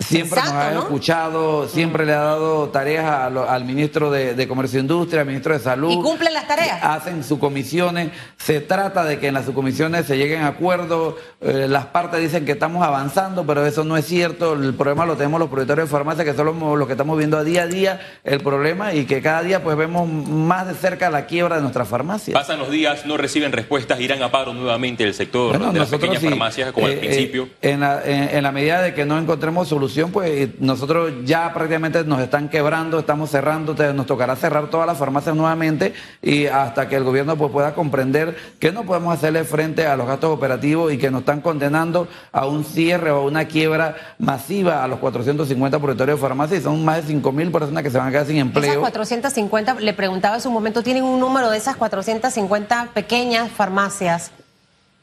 Siempre 0.00 0.40
nos 0.40 0.50
ha 0.50 0.70
¿no? 0.72 0.80
escuchado, 0.80 1.68
siempre 1.68 2.06
le 2.06 2.12
ha 2.14 2.20
dado 2.20 2.68
tareas 2.70 3.04
a 3.04 3.30
lo- 3.30 3.48
al 3.48 3.64
ministro 3.64 4.10
de, 4.10 4.34
de 4.34 4.48
Comercio 4.48 4.78
e 4.78 4.82
Industria, 4.82 5.20
al 5.20 5.26
ministro 5.26 5.52
de 5.52 5.60
Salud. 5.60 5.90
¿Y 5.92 6.00
cumple 6.02 6.30
las 6.30 6.48
tareas? 6.48 6.78
Hacen 6.82 7.22
subcomisiones. 7.22 8.10
Se 8.38 8.60
trata 8.60 9.04
de 9.04 9.18
que 9.18 9.28
en 9.28 9.34
las 9.34 9.44
subcomisiones 9.44 10.06
se 10.06 10.16
lleguen 10.16 10.42
a 10.42 10.48
acuerdos. 10.48 11.14
Eh, 11.40 11.66
las 11.68 11.86
partes 11.86 12.20
dicen 12.20 12.44
que 12.44 12.52
estamos 12.52 12.82
avanzando, 12.84 13.44
pero 13.46 13.64
eso 13.66 13.84
no 13.84 13.96
es 13.96 14.06
cierto. 14.06 14.54
El 14.54 14.74
problema 14.74 15.04
lo 15.06 15.16
tenemos 15.16 15.38
los 15.38 15.48
propietarios 15.48 15.88
de 15.88 15.92
farmacia, 15.92 16.24
que 16.24 16.34
son 16.34 16.46
los, 16.46 16.78
los 16.78 16.86
que 16.86 16.94
estamos 16.94 17.18
viendo 17.18 17.36
a 17.38 17.44
día 17.44 17.62
a 17.62 17.66
día 17.66 18.00
el 18.24 18.40
problema 18.40 18.94
y 18.94 19.04
que 19.04 19.20
cada 19.20 19.42
día 19.42 19.62
pues 19.62 19.76
vemos 19.76 20.08
más 20.08 20.66
de 20.66 20.74
cerca 20.74 21.10
la 21.10 21.26
quiebra 21.26 21.56
de 21.56 21.62
nuestras 21.62 21.86
farmacias. 21.88 22.34
Pasan 22.38 22.58
los 22.58 22.70
días, 22.70 23.04
no 23.06 23.16
reciben 23.16 23.52
respuestas, 23.52 24.00
irán 24.00 24.22
a 24.22 24.30
paro 24.30 24.54
nuevamente 24.54 25.04
el 25.04 25.14
sector 25.14 25.58
Bueno, 25.58 25.72
de 25.72 25.78
las 25.80 25.88
pequeñas 25.90 26.20
sí, 26.20 26.28
farmacias 26.28 26.72
como 26.72 26.88
eh, 26.88 26.92
al 26.92 26.96
eh, 26.96 27.00
principio. 27.00 27.48
en, 27.60 27.80
la, 27.80 28.02
en- 28.04 28.30
en 28.36 28.42
la 28.42 28.52
medida 28.52 28.80
de 28.82 28.94
que 28.94 29.04
no 29.04 29.18
encontremos 29.18 29.68
solución, 29.90 30.12
pues 30.12 30.60
nosotros 30.60 31.12
ya 31.24 31.52
prácticamente 31.52 32.04
nos 32.04 32.20
están 32.20 32.48
quebrando, 32.48 33.00
estamos 33.00 33.28
cerrando, 33.30 33.74
nos 33.92 34.06
tocará 34.06 34.36
cerrar 34.36 34.70
todas 34.70 34.86
las 34.86 34.96
farmacias 34.96 35.34
nuevamente 35.34 35.94
y 36.22 36.46
hasta 36.46 36.88
que 36.88 36.94
el 36.94 37.02
gobierno 37.02 37.36
pues, 37.36 37.50
pueda 37.50 37.74
comprender 37.74 38.36
que 38.60 38.70
no 38.70 38.84
podemos 38.84 39.12
hacerle 39.12 39.42
frente 39.44 39.86
a 39.86 39.96
los 39.96 40.06
gastos 40.06 40.30
operativos 40.30 40.92
y 40.92 40.98
que 40.98 41.10
nos 41.10 41.20
están 41.20 41.40
condenando 41.40 42.06
a 42.30 42.46
un 42.46 42.64
cierre 42.64 43.10
o 43.10 43.16
a 43.16 43.24
una 43.24 43.46
quiebra 43.46 43.96
masiva 44.18 44.84
a 44.84 44.88
los 44.88 45.00
450 45.00 45.78
propietarios 45.78 46.18
de 46.18 46.22
farmacias 46.22 46.60
y 46.60 46.62
son 46.62 46.84
más 46.84 46.98
de 46.98 47.02
5 47.08 47.32
mil 47.32 47.50
personas 47.50 47.82
que 47.82 47.90
se 47.90 47.98
van 47.98 48.08
a 48.08 48.10
quedar 48.12 48.26
sin 48.26 48.36
Esas 48.36 48.46
empleo. 48.46 48.80
450, 48.80 49.74
le 49.80 49.92
preguntaba 49.92 50.36
en 50.36 50.40
su 50.40 50.50
momento, 50.50 50.82
¿tienen 50.82 51.02
un 51.02 51.18
número 51.18 51.50
de 51.50 51.58
esas 51.58 51.76
450 51.76 52.90
pequeñas 52.94 53.50
farmacias 53.50 54.30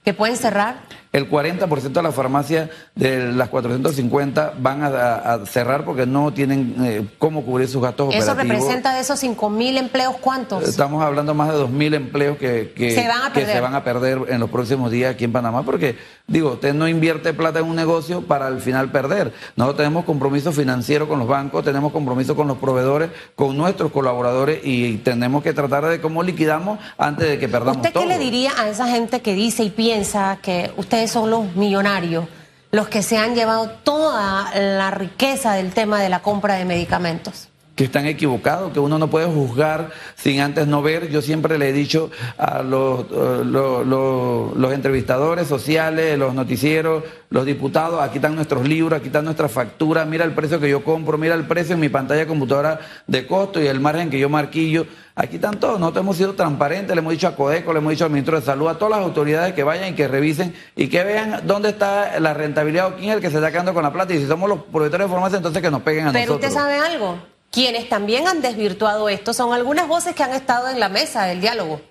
que 0.05 0.13
pueden 0.13 0.37
cerrar? 0.37 0.77
El 1.11 1.29
40% 1.29 1.91
de 1.91 2.01
las 2.01 2.13
farmacias 2.13 2.69
de 2.95 3.31
las 3.31 3.49
450 3.49 4.53
van 4.59 4.83
a, 4.83 5.45
cerrar 5.45 5.85
porque 5.85 6.05
no 6.05 6.33
tienen 6.33 6.75
eh, 6.81 7.07
cómo 7.17 7.43
cubrir 7.43 7.67
sus 7.67 7.81
gastos 7.81 8.13
Eso 8.13 8.31
operativos. 8.31 8.57
representa 8.57 8.93
de 8.93 9.01
esos 9.01 9.19
5 9.19 9.49
mil 9.49 9.77
empleos, 9.77 10.15
¿cuántos? 10.19 10.63
Estamos 10.67 11.03
hablando 11.03 11.33
más 11.33 11.49
de 11.49 11.55
2.000 11.55 11.95
empleos 11.95 12.37
que, 12.37 12.73
que, 12.75 12.91
Se 12.91 13.07
van 13.07 13.23
a 13.23 13.33
que 13.33 13.39
perder. 13.41 13.55
se 13.55 13.61
van 13.61 13.75
a 13.75 13.83
perder 13.83 14.19
en 14.29 14.39
los 14.39 14.49
próximos 14.49 14.91
días 14.91 15.13
aquí 15.13 15.23
en 15.23 15.31
Panamá, 15.31 15.63
porque, 15.63 15.97
digo, 16.27 16.53
usted 16.53 16.73
no 16.73 16.87
invierte 16.87 17.33
plata 17.33 17.59
en 17.59 17.65
un 17.65 17.75
negocio 17.75 18.21
para 18.21 18.47
al 18.47 18.61
final 18.61 18.91
perder. 18.91 19.33
Nosotros 19.55 19.77
tenemos 19.77 20.05
compromiso 20.05 20.51
financiero 20.51 21.07
con 21.07 21.19
los 21.19 21.27
bancos, 21.27 21.63
tenemos 21.63 21.91
compromiso 21.91 22.35
con 22.35 22.47
los 22.47 22.57
proveedores, 22.57 23.09
con 23.35 23.57
nuestros 23.57 23.91
colaboradores 23.91 24.59
y 24.63 24.97
tenemos 24.97 25.43
que 25.43 25.53
tratar 25.53 25.85
de 25.85 26.01
cómo 26.01 26.23
liquidamos 26.23 26.79
antes 26.97 27.27
de 27.27 27.39
que 27.39 27.47
perdamos 27.47 27.77
¿Usted 27.77 27.93
todo. 27.93 28.03
qué 28.03 28.09
le 28.09 28.19
diría 28.19 28.51
a 28.57 28.67
esa 28.69 28.87
gente 28.87 29.21
que 29.21 29.33
dice 29.33 29.63
y 29.63 29.69
piensa 29.69 30.39
que 30.41 30.71
son 31.05 31.29
los 31.29 31.55
millonarios, 31.55 32.25
los 32.71 32.87
que 32.87 33.03
se 33.03 33.17
han 33.17 33.35
llevado 33.35 33.69
toda 33.83 34.51
la 34.59 34.89
riqueza 34.91 35.53
del 35.53 35.73
tema 35.73 36.01
de 36.01 36.09
la 36.09 36.21
compra 36.21 36.55
de 36.55 36.65
medicamentos? 36.65 37.49
Que 37.77 37.85
están 37.85 38.07
equivocados, 38.07 38.73
que 38.73 38.79
uno 38.81 38.97
no 38.99 39.07
puede 39.09 39.27
juzgar 39.27 39.91
sin 40.15 40.41
antes 40.41 40.67
no 40.67 40.81
ver. 40.81 41.09
Yo 41.09 41.21
siempre 41.21 41.57
le 41.57 41.69
he 41.69 41.73
dicho 41.73 42.09
a 42.37 42.63
los, 42.63 43.01
eh, 43.03 43.43
lo- 43.45 43.83
lo- 43.85 44.51
los 44.55 44.73
entrevistadores 44.73 45.47
sociales, 45.47 46.17
los 46.17 46.33
noticieros, 46.33 47.03
los 47.29 47.45
diputados, 47.45 48.01
aquí 48.01 48.17
están 48.17 48.35
nuestros 48.35 48.67
libros, 48.67 48.97
aquí 48.97 49.07
están 49.07 49.25
nuestras 49.25 49.51
facturas, 49.51 50.07
mira 50.07 50.25
el 50.25 50.31
precio 50.31 50.59
que 50.59 50.69
yo 50.69 50.83
compro, 50.83 51.17
mira 51.19 51.35
el 51.35 51.45
precio 51.45 51.75
en 51.75 51.79
mi 51.79 51.89
pantalla 51.89 52.21
de 52.21 52.27
computadora 52.27 52.79
de 53.05 53.27
costo 53.27 53.61
y 53.61 53.67
el 53.67 53.79
margen 53.79 54.09
que 54.09 54.17
yo 54.19 54.27
marquillo. 54.27 54.87
Aquí 55.13 55.35
están 55.35 55.59
todos, 55.59 55.79
nosotros 55.79 56.03
hemos 56.03 56.17
sido 56.17 56.33
transparentes, 56.33 56.95
le 56.95 56.99
hemos 56.99 57.11
dicho 57.13 57.27
a 57.27 57.35
Codeco, 57.35 57.73
le 57.73 57.79
hemos 57.79 57.91
dicho 57.91 58.05
al 58.05 58.11
ministro 58.11 58.39
de 58.39 58.45
Salud, 58.45 58.67
a 58.69 58.77
todas 58.79 58.97
las 58.97 59.05
autoridades 59.07 59.53
que 59.53 59.63
vayan 59.63 59.89
y 59.89 59.93
que 59.93 60.07
revisen 60.07 60.53
y 60.75 60.87
que 60.87 61.03
vean 61.03 61.41
dónde 61.45 61.69
está 61.69 62.19
la 62.19 62.33
rentabilidad 62.33 62.87
o 62.87 62.95
quién 62.95 63.09
es 63.09 63.15
el 63.17 63.21
que 63.21 63.29
se 63.29 63.35
está 63.37 63.51
quedando 63.51 63.73
con 63.73 63.83
la 63.83 63.93
plata 63.93 64.13
y 64.15 64.19
si 64.19 64.25
somos 64.27 64.49
los 64.49 64.63
propietarios 64.63 65.09
de 65.09 65.13
farmacia, 65.13 65.37
entonces 65.37 65.61
que 65.61 65.69
nos 65.71 65.81
peguen 65.83 66.07
a 66.07 66.11
Pero 66.11 66.33
nosotros. 66.33 66.49
usted 66.51 66.59
sabe 66.59 66.77
algo, 66.79 67.17
quienes 67.51 67.89
también 67.89 68.27
han 68.27 68.41
desvirtuado 68.41 69.09
esto 69.09 69.33
son 69.33 69.53
algunas 69.53 69.87
voces 69.87 70.15
que 70.15 70.23
han 70.23 70.33
estado 70.33 70.69
en 70.69 70.79
la 70.79 70.89
mesa 70.89 71.25
del 71.25 71.41
diálogo 71.41 71.81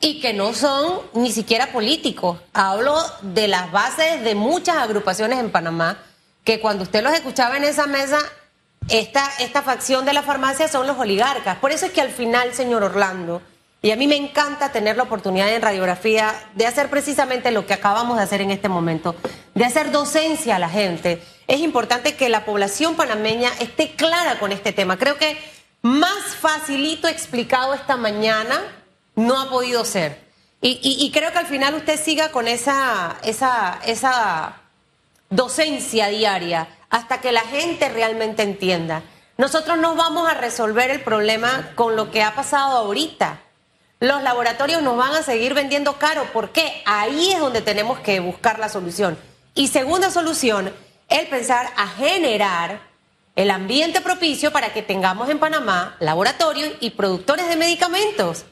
y 0.00 0.20
que 0.20 0.32
no 0.32 0.54
son 0.54 1.00
ni 1.14 1.32
siquiera 1.32 1.72
políticos. 1.72 2.38
Hablo 2.52 2.96
de 3.22 3.48
las 3.48 3.72
bases 3.72 4.22
de 4.22 4.34
muchas 4.34 4.76
agrupaciones 4.76 5.38
en 5.38 5.50
Panamá 5.50 5.98
que 6.44 6.60
cuando 6.60 6.84
usted 6.84 7.02
los 7.02 7.12
escuchaba 7.12 7.56
en 7.56 7.64
esa 7.64 7.86
mesa, 7.86 8.18
esta, 8.88 9.28
esta 9.40 9.62
facción 9.62 10.04
de 10.04 10.12
la 10.12 10.22
farmacia 10.22 10.68
son 10.68 10.86
los 10.86 10.98
oligarcas. 10.98 11.58
Por 11.58 11.72
eso 11.72 11.86
es 11.86 11.92
que 11.92 12.00
al 12.00 12.10
final, 12.10 12.54
señor 12.54 12.84
Orlando, 12.84 13.42
y 13.82 13.90
a 13.90 13.96
mí 13.96 14.06
me 14.06 14.16
encanta 14.16 14.72
tener 14.72 14.96
la 14.96 15.04
oportunidad 15.04 15.52
en 15.52 15.62
radiografía 15.62 16.34
de 16.54 16.66
hacer 16.66 16.88
precisamente 16.88 17.50
lo 17.50 17.66
que 17.66 17.74
acabamos 17.74 18.16
de 18.16 18.22
hacer 18.22 18.40
en 18.40 18.50
este 18.50 18.68
momento, 18.68 19.14
de 19.54 19.64
hacer 19.64 19.90
docencia 19.90 20.56
a 20.56 20.58
la 20.58 20.68
gente. 20.68 21.22
Es 21.48 21.60
importante 21.60 22.16
que 22.16 22.28
la 22.28 22.44
población 22.44 22.96
panameña 22.96 23.50
esté 23.60 23.92
clara 23.92 24.38
con 24.38 24.52
este 24.52 24.72
tema. 24.72 24.96
Creo 24.96 25.16
que 25.16 25.38
más 25.82 26.34
facilito 26.40 27.06
explicado 27.06 27.74
esta 27.74 27.96
mañana 27.96 28.60
no 29.14 29.40
ha 29.40 29.48
podido 29.48 29.84
ser. 29.84 30.26
Y, 30.60 31.12
creo 31.12 31.30
que 31.30 31.38
al 31.38 31.46
final 31.46 31.74
usted 31.74 32.02
siga 32.02 32.32
con 32.32 32.48
esa, 32.48 33.18
esa, 33.22 33.78
esa 33.84 34.56
docencia 35.30 36.08
diaria 36.08 36.66
hasta 36.90 37.20
que 37.20 37.30
la 37.30 37.42
gente 37.42 37.88
realmente 37.88 38.42
entienda. 38.42 39.02
Nosotros 39.38 39.78
no 39.78 39.94
vamos 39.94 40.28
a 40.28 40.34
resolver 40.34 40.90
el 40.90 41.02
problema 41.02 41.70
con 41.76 41.94
lo 41.94 42.10
que 42.10 42.24
ha 42.24 42.34
pasado 42.34 42.78
ahorita. 42.78 43.42
Los 44.00 44.22
laboratorios 44.22 44.82
nos 44.82 44.96
van 44.96 45.14
a 45.14 45.22
seguir 45.22 45.54
vendiendo 45.54 45.98
caro. 45.98 46.24
¿Por 46.32 46.50
qué? 46.50 46.82
Ahí 46.84 47.32
es 47.32 47.38
donde 47.38 47.60
tenemos 47.60 48.00
que 48.00 48.18
buscar 48.18 48.58
la 48.58 48.68
solución. 48.68 49.16
Y 49.54 49.68
segunda 49.68 50.10
solución, 50.10 50.72
el 51.08 51.26
pensar 51.28 51.70
a 51.76 51.86
generar 51.88 52.80
el 53.36 53.50
ambiente 53.50 54.00
propicio 54.00 54.50
para 54.50 54.72
que 54.72 54.82
tengamos 54.82 55.28
en 55.28 55.38
Panamá 55.38 55.96
laboratorios 56.00 56.72
y 56.80 56.90
productores 56.90 57.48
de 57.48 57.56
medicamentos. 57.56 58.44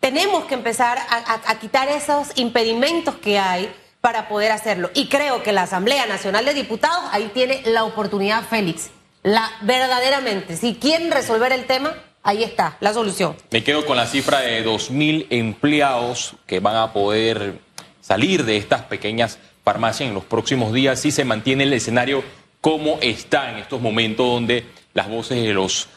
Tenemos 0.00 0.44
que 0.44 0.54
empezar 0.54 0.98
a, 1.08 1.58
quitar 1.60 1.88
esos 1.88 2.32
impedimentos 2.34 3.14
que 3.14 3.38
hay 3.38 3.72
para 4.02 4.28
poder 4.28 4.52
hacerlo. 4.52 4.90
Y 4.92 5.06
creo 5.06 5.42
que 5.42 5.52
la 5.52 5.62
Asamblea 5.62 6.04
Nacional 6.04 6.44
de 6.44 6.52
Diputados 6.52 7.04
ahí 7.10 7.30
tiene 7.32 7.62
la 7.64 7.84
oportunidad, 7.84 8.44
Félix. 8.44 8.90
La 9.22 9.50
verdaderamente, 9.62 10.56
si 10.56 10.74
quieren 10.74 11.10
resolver 11.10 11.52
el 11.52 11.64
tema, 11.64 11.94
ahí 12.22 12.44
está 12.44 12.76
la 12.80 12.92
solución. 12.92 13.34
Me 13.50 13.64
quedo 13.64 13.86
con 13.86 13.96
la 13.96 14.06
cifra 14.06 14.40
de 14.40 14.66
2.000 14.66 15.28
empleados 15.30 16.34
que 16.44 16.60
van 16.60 16.76
a 16.76 16.92
poder 16.92 17.60
salir 18.02 18.44
de 18.44 18.58
estas 18.58 18.82
pequeñas 18.82 19.38
farmacias 19.64 20.08
en 20.08 20.14
los 20.14 20.24
próximos 20.24 20.72
días 20.72 21.00
si 21.00 21.10
se 21.10 21.24
mantiene 21.24 21.64
el 21.64 21.72
escenario 21.72 22.22
como 22.60 22.98
está 23.00 23.50
en 23.50 23.58
estos 23.58 23.80
momentos 23.80 24.26
donde 24.26 24.64
las 24.92 25.08
voces 25.08 25.42
de 25.42 25.52
los 25.52 25.88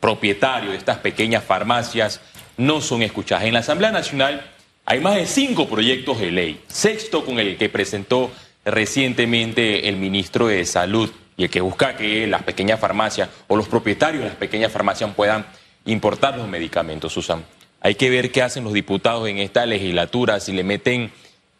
propietarios 0.00 0.72
de 0.72 0.78
estas 0.78 0.98
pequeñas 0.98 1.44
farmacias 1.44 2.20
no 2.56 2.80
son 2.80 3.02
escuchadas. 3.02 3.44
En 3.44 3.54
la 3.54 3.60
Asamblea 3.60 3.90
Nacional 3.90 4.50
hay 4.84 5.00
más 5.00 5.14
de 5.14 5.26
cinco 5.26 5.66
proyectos 5.66 6.20
de 6.20 6.30
ley, 6.30 6.60
sexto 6.68 7.24
con 7.24 7.38
el 7.38 7.56
que 7.56 7.68
presentó 7.68 8.30
recientemente 8.64 9.88
el 9.88 9.96
ministro 9.96 10.48
de 10.48 10.64
Salud 10.66 11.10
y 11.36 11.44
el 11.44 11.50
que 11.50 11.60
busca 11.60 11.96
que 11.96 12.26
las 12.26 12.42
pequeñas 12.42 12.80
farmacias 12.80 13.28
o 13.48 13.56
los 13.56 13.68
propietarios 13.68 14.22
de 14.22 14.28
las 14.28 14.36
pequeñas 14.36 14.72
farmacias 14.72 15.10
puedan 15.14 15.46
importar 15.86 16.36
los 16.36 16.48
medicamentos, 16.48 17.12
Susan. 17.12 17.44
Hay 17.80 17.96
que 17.96 18.08
ver 18.08 18.30
qué 18.30 18.42
hacen 18.42 18.64
los 18.64 18.72
diputados 18.72 19.28
en 19.28 19.38
esta 19.38 19.66
legislatura, 19.66 20.40
si 20.40 20.52
le 20.52 20.64
meten 20.64 21.12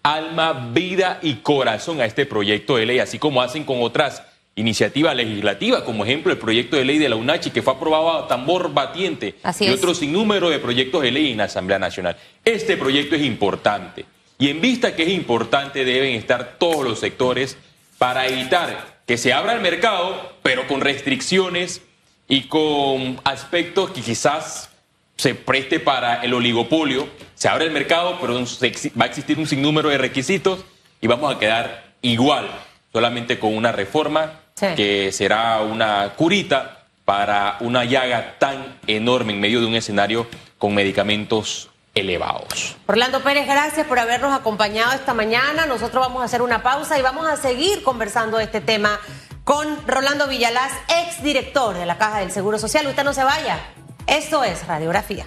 alma, 0.04 0.70
vida 0.72 1.18
y 1.22 1.36
corazón 1.36 2.00
a 2.00 2.04
este 2.04 2.26
proyecto 2.26 2.76
de 2.76 2.86
ley, 2.86 2.98
así 2.98 3.18
como 3.18 3.40
hacen 3.40 3.64
con 3.64 3.82
otras 3.82 4.22
iniciativas 4.54 5.16
legislativas, 5.16 5.82
como 5.82 6.04
ejemplo 6.04 6.30
el 6.30 6.38
proyecto 6.38 6.76
de 6.76 6.84
ley 6.84 6.98
de 6.98 7.08
la 7.08 7.16
UNACHI 7.16 7.50
que 7.50 7.62
fue 7.62 7.72
aprobado 7.72 8.10
a 8.12 8.28
tambor 8.28 8.72
batiente 8.72 9.34
Así 9.42 9.64
y 9.64 9.68
es. 9.68 9.74
otro 9.74 9.94
sinnúmero 9.94 10.50
de 10.50 10.58
proyectos 10.58 11.02
de 11.02 11.10
ley 11.10 11.32
en 11.32 11.38
la 11.38 11.44
Asamblea 11.44 11.78
Nacional. 11.78 12.16
Este 12.44 12.76
proyecto 12.76 13.16
es 13.16 13.22
importante 13.22 14.04
y 14.38 14.50
en 14.50 14.60
vista 14.60 14.94
que 14.94 15.04
es 15.04 15.08
importante 15.08 15.84
deben 15.84 16.14
estar 16.14 16.56
todos 16.58 16.84
los 16.84 17.00
sectores 17.00 17.56
para 17.96 18.26
evitar 18.26 19.00
que 19.06 19.16
se 19.16 19.32
abra 19.32 19.54
el 19.54 19.60
mercado, 19.60 20.34
pero 20.42 20.68
con 20.68 20.82
restricciones 20.82 21.80
y 22.28 22.42
con 22.42 23.20
aspectos 23.24 23.90
que 23.90 24.02
quizás 24.02 24.70
se 25.16 25.35
preste 25.35 25.81
para 25.81 26.22
el 26.22 26.35
oligopolio. 26.35 27.09
Se 27.35 27.48
abre 27.48 27.64
el 27.66 27.70
mercado, 27.70 28.18
pero 28.20 28.35
va 28.35 29.05
a 29.05 29.09
existir 29.09 29.38
un 29.38 29.46
sinnúmero 29.46 29.88
de 29.88 29.98
requisitos 29.98 30.64
y 31.00 31.07
vamos 31.07 31.35
a 31.35 31.38
quedar 31.38 31.92
igual, 32.03 32.48
solamente 32.92 33.38
con 33.38 33.57
una 33.57 33.72
reforma 33.72 34.40
Sí. 34.55 34.66
que 34.77 35.11
será 35.11 35.61
una 35.62 36.12
curita 36.16 36.85
para 37.05 37.57
una 37.61 37.85
llaga 37.85 38.37
tan 38.38 38.79
enorme 38.87 39.33
en 39.33 39.40
medio 39.40 39.61
de 39.61 39.66
un 39.66 39.74
escenario 39.74 40.27
con 40.59 40.74
medicamentos 40.74 41.70
elevados. 41.94 42.77
Orlando 42.87 43.20
Pérez, 43.20 43.46
gracias 43.46 43.87
por 43.87 43.98
habernos 43.98 44.33
acompañado 44.33 44.92
esta 44.92 45.12
mañana. 45.12 45.66
Nosotros 45.66 46.07
vamos 46.07 46.22
a 46.22 46.27
hacer 46.27 46.40
una 46.40 46.62
pausa 46.62 46.98
y 46.98 47.03
vamos 47.03 47.27
a 47.27 47.37
seguir 47.37 47.83
conversando 47.83 48.38
de 48.38 48.44
este 48.44 48.61
tema 48.61 49.00
con 49.42 49.87
Rolando 49.87 50.27
Villalaz, 50.29 50.72
exdirector 50.88 51.77
de 51.77 51.87
la 51.87 51.98
Caja 51.98 52.20
del 52.20 52.31
Seguro 52.31 52.59
Social. 52.59 52.87
Usted 52.87 53.05
no 53.05 53.12
se 53.12 53.24
vaya. 53.24 53.59
Esto 54.06 54.44
es 54.44 54.66
Radiografía. 54.66 55.26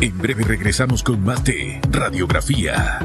En 0.00 0.18
breve 0.18 0.44
regresamos 0.44 1.02
con 1.02 1.24
más 1.24 1.44
de 1.44 1.80
Radiografía. 1.90 2.98